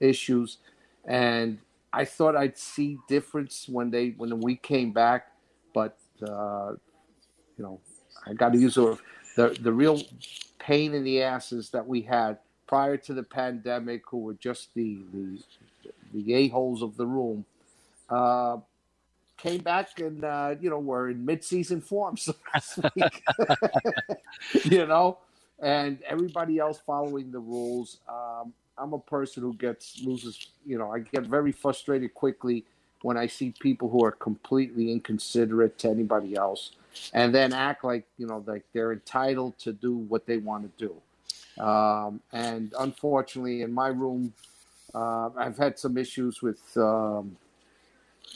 [0.00, 0.58] issues.
[1.04, 1.58] And
[1.92, 5.32] i thought i'd see difference when they when we came back
[5.72, 6.72] but uh
[7.56, 7.80] you know
[8.26, 8.98] i got to use the
[9.36, 10.02] the, the real
[10.58, 14.98] pain in the asses that we had prior to the pandemic who were just the
[15.12, 15.38] the
[16.12, 17.44] the a-holes of the room.
[18.10, 18.58] Uh
[19.38, 23.24] came back and uh, you know were in mid-season form, so speak.
[24.64, 25.18] you know,
[25.60, 27.98] and everybody else following the rules.
[28.08, 30.48] Um, I'm a person who gets loses.
[30.66, 32.64] You know, I get very frustrated quickly
[33.02, 36.72] when I see people who are completely inconsiderate to anybody else,
[37.14, 40.86] and then act like you know like they're entitled to do what they want to
[40.86, 41.62] do.
[41.62, 44.32] Um, and unfortunately, in my room,
[44.94, 46.60] uh, I've had some issues with.
[46.76, 47.36] Um,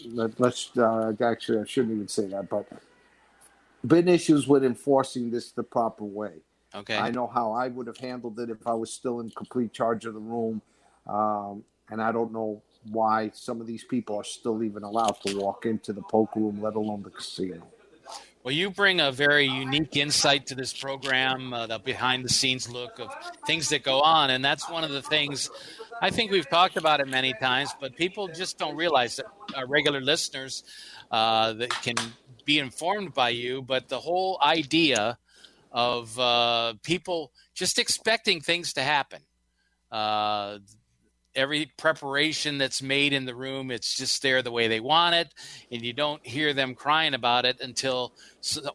[0.07, 2.67] let, let's uh, actually I shouldn't even say that, but
[3.87, 6.35] been issues with enforcing this the proper way.
[6.75, 6.97] Okay.
[6.97, 10.07] I know how I would have handled it if I was still in complete charge
[10.07, 10.63] of the room,
[11.07, 15.39] um, and I don't know why some of these people are still even allowed to
[15.39, 17.63] walk into the poker room, let alone the casino.
[18.43, 22.69] Well, you bring a very unique insight to this program, uh, the behind the scenes
[22.69, 23.15] look of
[23.47, 24.31] things that go on.
[24.31, 25.49] And that's one of the things
[26.03, 29.69] I think we've talked about it many times, but people just don't realize that our
[29.69, 30.65] regular listeners
[31.13, 31.95] uh, that can
[32.45, 33.63] be informed by you.
[33.63, 35.17] But the whole idea
[35.71, 39.21] of uh, people just expecting things to happen.
[39.93, 40.59] Uh,
[41.37, 45.33] every preparation that's made in the room it's just there the way they want it
[45.71, 48.13] and you don't hear them crying about it until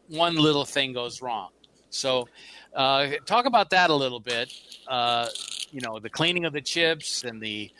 [0.08, 1.50] one little thing goes wrong
[1.88, 2.26] so
[2.74, 4.52] uh, talk about that a little bit
[4.88, 5.28] uh,
[5.70, 7.70] you know the cleaning of the chips and the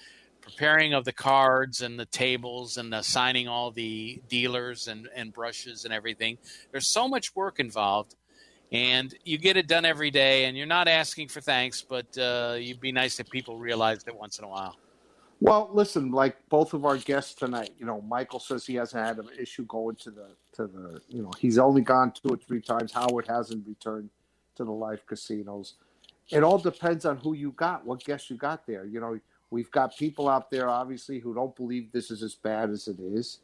[0.41, 5.84] preparing of the cards and the tables and assigning all the dealers and, and brushes
[5.84, 6.39] and everything
[6.72, 8.14] there's so much work involved
[8.72, 12.57] and you get it done every day and you're not asking for thanks but uh,
[12.59, 14.76] you'd be nice if people realized it once in a while
[15.41, 19.18] Well, listen, like both of our guests tonight, you know, Michael says he hasn't had
[19.18, 22.61] an issue going to the to the, you know, he's only gone two or three
[22.61, 22.93] times.
[22.93, 24.11] Howard hasn't returned
[24.57, 25.74] to the live casinos.
[26.31, 28.85] It all depends on who you got, what guests you got there.
[28.85, 29.18] You know,
[29.51, 33.01] we've got people out there obviously who don't believe this is as bad as it
[33.01, 33.41] is.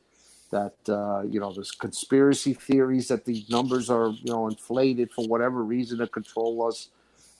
[0.50, 5.26] That uh, you know, there's conspiracy theories that these numbers are you know inflated for
[5.26, 6.90] whatever reason to control us.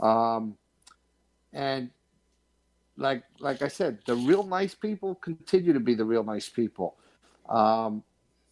[0.01, 0.57] Um,
[1.53, 1.90] and
[2.97, 6.97] like like I said, the real nice people continue to be the real nice people.
[7.49, 8.03] Um,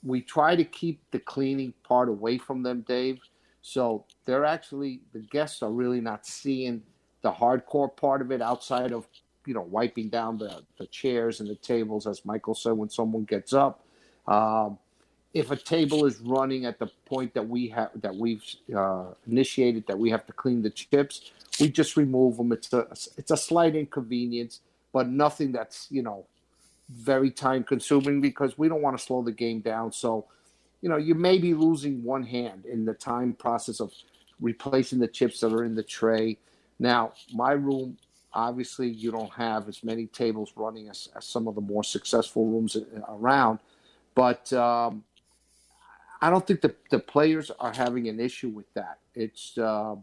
[0.05, 3.20] we try to keep the cleaning part away from them, Dave.
[3.62, 6.82] So they're actually the guests are really not seeing
[7.22, 9.06] the hardcore part of it outside of
[9.46, 13.24] you know wiping down the, the chairs and the tables, as Michael said when someone
[13.24, 13.84] gets up.
[14.26, 14.78] Um,
[15.34, 18.44] if a table is running at the point that we have that we've
[18.76, 22.52] uh, initiated that we have to clean the chips, we just remove them.
[22.52, 22.86] It's a
[23.16, 24.60] it's a slight inconvenience,
[24.92, 26.26] but nothing that's you know
[26.90, 29.92] very time consuming because we don't want to slow the game down.
[29.92, 30.26] So,
[30.83, 33.93] you know, you may be losing one hand in the time process of
[34.41, 36.37] replacing the chips that are in the tray.
[36.78, 37.97] Now, my room,
[38.35, 42.47] obviously, you don't have as many tables running as, as some of the more successful
[42.47, 42.76] rooms
[43.09, 43.61] around,
[44.16, 45.05] but um,
[46.20, 48.99] I don't think the, the players are having an issue with that.
[49.14, 49.95] It's, uh,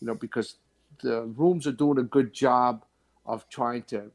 [0.00, 0.54] you know, because
[1.02, 2.84] the rooms are doing a good job
[3.26, 4.10] of trying to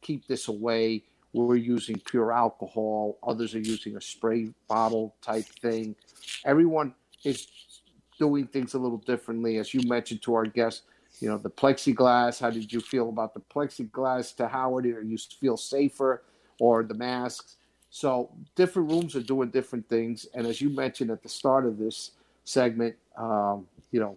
[0.00, 1.02] keep this away.
[1.32, 3.18] We're using pure alcohol.
[3.26, 5.96] Others are using a spray bottle type thing.
[6.44, 7.46] Everyone is
[8.18, 9.56] doing things a little differently.
[9.56, 10.82] As you mentioned to our guests,
[11.20, 12.40] you know, the plexiglass.
[12.40, 14.86] How did you feel about the plexiglass to Howard?
[14.86, 16.22] Or you feel safer
[16.58, 17.56] or the masks?
[17.90, 20.26] So different rooms are doing different things.
[20.34, 22.12] And as you mentioned at the start of this
[22.44, 24.16] segment, um, you know,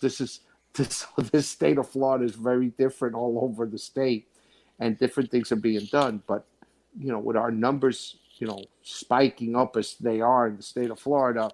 [0.00, 0.40] this is
[0.74, 4.28] this this state of Florida is very different all over the state,
[4.80, 6.22] and different things are being done.
[6.26, 6.46] But
[6.98, 10.90] you know, with our numbers, you know, spiking up as they are in the state
[10.90, 11.50] of Florida,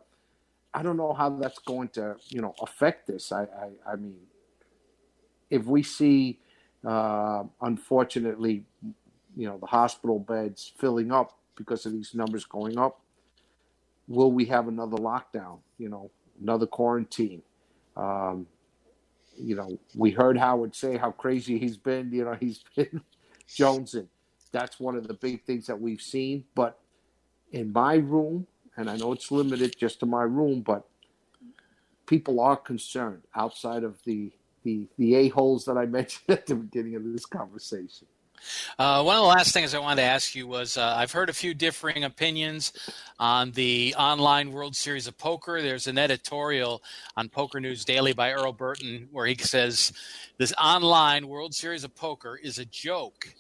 [0.73, 3.33] I don't know how that's going to you know affect this.
[3.33, 4.17] I I, I mean,
[5.51, 6.39] if we see,
[6.87, 8.65] uh, unfortunately,
[9.37, 13.01] you know, the hospital beds filling up because of these numbers going up,
[14.09, 15.59] will we have another lockdown?
[15.79, 16.11] You know,
[16.41, 17.43] another quarantine.
[17.97, 18.47] Um,
[19.39, 22.13] you know, we heard Howard say how crazy he's been.
[22.13, 23.03] You know, he's been
[23.49, 24.09] jonesing.
[24.53, 26.45] That's one of the big things that we've seen.
[26.55, 26.79] But
[27.53, 30.87] in my room, and I know it's limited just to my room, but
[32.07, 34.33] people are concerned outside of the
[34.65, 38.07] the the a holes that I mentioned at the beginning of this conversation.
[38.79, 41.31] Uh, one of the last things I wanted to ask you was uh, I've heard
[41.31, 42.73] a few differing opinions
[43.19, 45.63] on the online World Series of Poker.
[45.63, 46.83] There's an editorial
[47.17, 49.93] on Poker News Daily by Earl Burton where he says
[50.39, 53.35] this online World Series of Poker is a joke.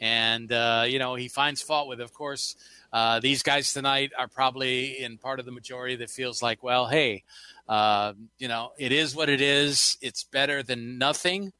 [0.00, 2.56] And, uh, you know, he finds fault with, of course,
[2.92, 6.86] uh, these guys tonight are probably in part of the majority that feels like, well,
[6.86, 7.22] hey,
[7.68, 9.96] uh, you know, it is what it is.
[10.02, 11.52] It's better than nothing.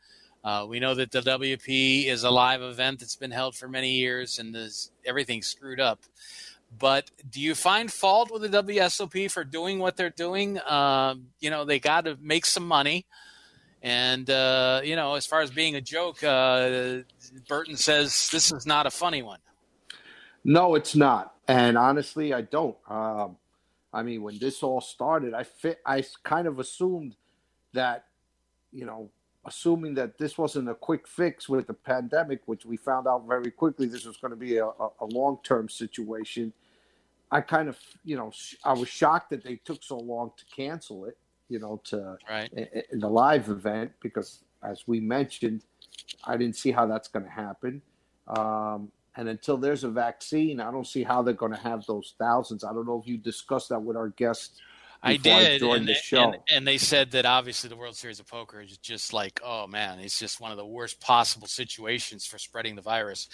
[0.45, 3.93] Uh, we know that the WP is a live event that's been held for many
[3.93, 6.01] years and is everything's screwed up.
[6.77, 10.59] But do you find fault with the WSOP for doing what they're doing?
[10.59, 13.07] Uh, you know, they got to make some money.
[13.83, 16.99] And, uh, you know, as far as being a joke, uh,
[17.49, 19.41] Burton says this is not a funny one.
[20.45, 21.35] No, it's not.
[21.47, 22.77] And honestly, I don't.
[22.89, 23.37] Um,
[23.93, 27.17] I mean, when this all started, I fit, I kind of assumed
[27.75, 28.07] that,
[28.73, 29.11] you know,
[29.45, 33.51] assuming that this wasn't a quick fix with the pandemic, which we found out very
[33.51, 36.53] quickly this was going to be a, a long term situation.
[37.31, 38.31] I kind of, you know,
[38.65, 41.17] I was shocked that they took so long to cancel it,
[41.49, 42.53] you know, to right.
[42.53, 45.63] in, the live event because, as we mentioned,
[46.25, 47.83] I didn't see how that's going to happen.
[48.29, 52.15] Um, and until there's a vaccine, I don't see how they're going to have those
[52.19, 52.65] thousands.
[52.65, 54.61] I don't know if you discussed that with our guests
[55.05, 58.29] I did, I and, the and, and, they said that obviously the World Series of
[58.29, 62.39] Poker is just like, oh man, it's just one of the worst possible situations for
[62.39, 63.29] spreading the virus.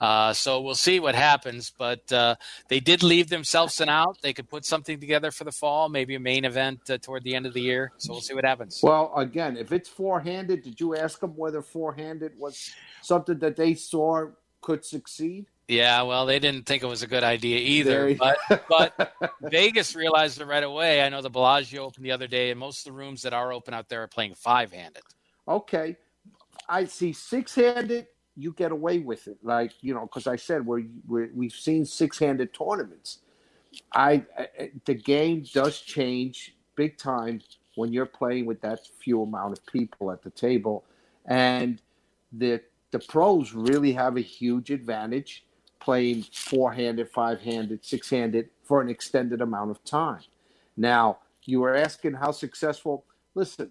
[0.00, 2.36] Uh, so we'll see what happens, but uh,
[2.68, 4.18] they did leave themselves an out.
[4.22, 7.34] They could put something together for the fall, maybe a main event uh, toward the
[7.34, 7.90] end of the year.
[7.96, 8.78] So we'll see what happens.
[8.80, 12.70] Well, again, if it's four-handed, did you ask them whether four-handed was
[13.02, 14.26] something that they saw
[14.60, 15.46] could succeed?
[15.68, 18.14] Yeah, well, they didn't think it was a good idea either.
[18.14, 18.38] But
[18.68, 19.12] but
[19.42, 21.02] Vegas realized it right away.
[21.02, 23.52] I know the Bellagio opened the other day, and most of the rooms that are
[23.52, 25.02] open out there are playing five handed.
[25.46, 25.96] Okay,
[26.68, 28.06] I see six handed.
[28.34, 31.84] You get away with it, like you know, because I said we're, we're we've seen
[31.84, 33.18] six handed tournaments.
[33.92, 37.42] I, I the game does change big time
[37.74, 40.86] when you're playing with that few amount of people at the table,
[41.26, 41.82] and
[42.32, 45.44] the the pros really have a huge advantage
[45.80, 50.20] playing four-handed, five-handed, six-handed for an extended amount of time.
[50.76, 53.04] Now, you were asking how successful.
[53.34, 53.70] Listen,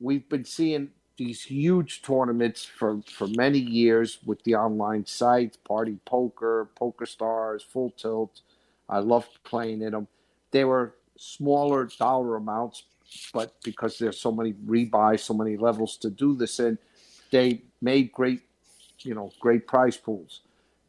[0.00, 5.98] we've been seeing these huge tournaments for, for many years with the online sites, Party
[6.04, 8.40] Poker, Poker Stars, Full Tilt.
[8.88, 10.08] I loved playing in them.
[10.50, 12.82] They were smaller dollar amounts,
[13.32, 16.78] but because there's so many rebuys, so many levels to do this in,
[17.30, 18.42] they made great,
[19.00, 20.40] you know, great prize pools.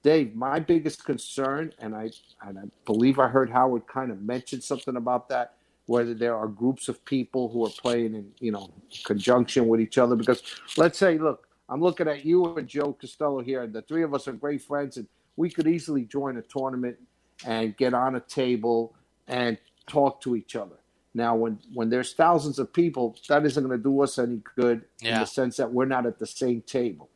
[0.06, 2.12] Dave, my biggest concern, and I
[2.44, 5.56] and I believe I heard Howard kind of mention something about that,
[5.88, 8.70] whether there are groups of people who are playing in, you know,
[9.04, 10.16] conjunction with each other.
[10.16, 10.44] Because
[10.78, 14.14] let's say, look, I'm looking at you and Joe Costello here, and the three of
[14.14, 16.98] us are great friends, and we could easily join a tournament
[17.44, 18.94] and get on a table
[19.28, 20.76] and talk to each other.
[21.16, 24.86] Now, when when there's thousands of people, that isn't going to do us any good
[25.02, 27.10] in the sense that we're not at the same table.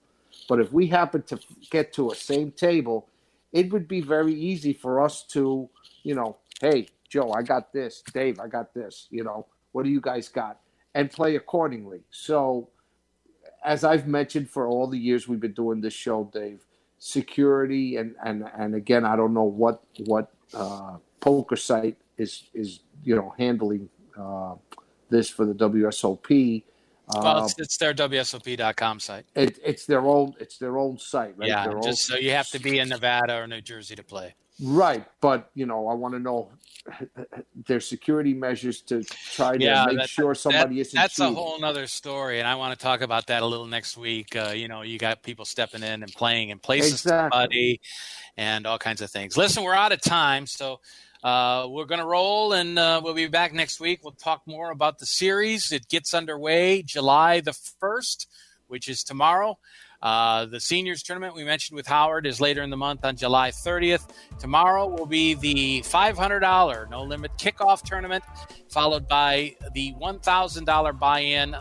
[0.48, 3.08] But if we happen to get to a same table,
[3.52, 5.70] it would be very easy for us to,
[6.04, 8.04] you know, hey, Joe, I got this.
[8.14, 9.08] Dave, I got this.
[9.10, 10.60] You know, what do you guys got?
[10.94, 12.02] And play accordingly.
[12.12, 12.70] So,
[13.64, 16.66] as I've mentioned for all the years we've been doing this show, Dave,
[17.00, 22.82] security and and and again, I don't know what what uh, poker site is is
[23.04, 24.56] you know handling uh,
[25.10, 26.64] this for the WSOP.
[27.14, 29.26] Well, Uh, it's, it's their WSOP.com site.
[29.36, 31.48] it, it's their own it's their own site, right?
[31.50, 34.36] yeah, Their own- so you have to be in Nevada or New Jersey to play.
[34.62, 35.06] right.
[35.22, 36.52] But you know, I want to know
[37.68, 40.98] their security measures to try to yeah, make that- sure somebody that- isn't.
[41.00, 43.98] That's a whole other story, and I want to talk about that a little next
[43.98, 44.36] week.
[44.36, 47.30] Uh, you know, you got people stepping in and playing in places Exactly.
[47.38, 47.82] somebody,
[48.38, 49.36] and all kinds of things.
[49.38, 50.80] Listen, we're out of time, so
[51.24, 54.00] uh, we're going to roll, and uh, we'll be back next week.
[54.04, 55.72] We'll talk more about the series.
[55.72, 58.28] It gets underway July the first,
[58.68, 59.58] which is tomorrow.
[60.02, 63.52] Uh, the seniors tournament we mentioned with Howard is later in the month on July
[63.52, 64.10] 30th.
[64.40, 68.24] Tomorrow will be the $500 no limit kickoff tournament,
[68.70, 71.54] followed by the $1,000 buy in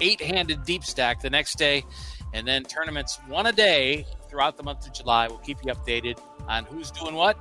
[0.00, 1.82] eight handed deep stack the next day,
[2.34, 5.26] and then tournaments one a day throughout the month of July.
[5.26, 7.38] We'll keep you updated on who's doing what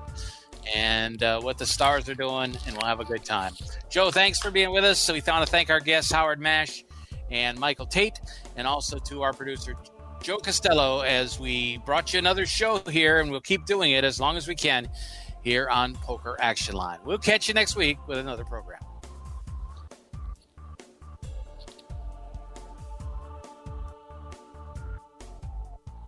[0.73, 3.53] and uh, what the stars are doing, and we'll have a good time.
[3.89, 4.99] Joe, thanks for being with us.
[4.99, 6.83] So we want to thank our guests, Howard Mash
[7.31, 8.19] and Michael Tate,
[8.55, 9.75] and also to our producer,
[10.21, 14.19] Joe Costello, as we brought you another show here, and we'll keep doing it as
[14.19, 14.89] long as we can
[15.43, 16.99] here on Poker Action Line.
[17.05, 18.79] We'll catch you next week with another program.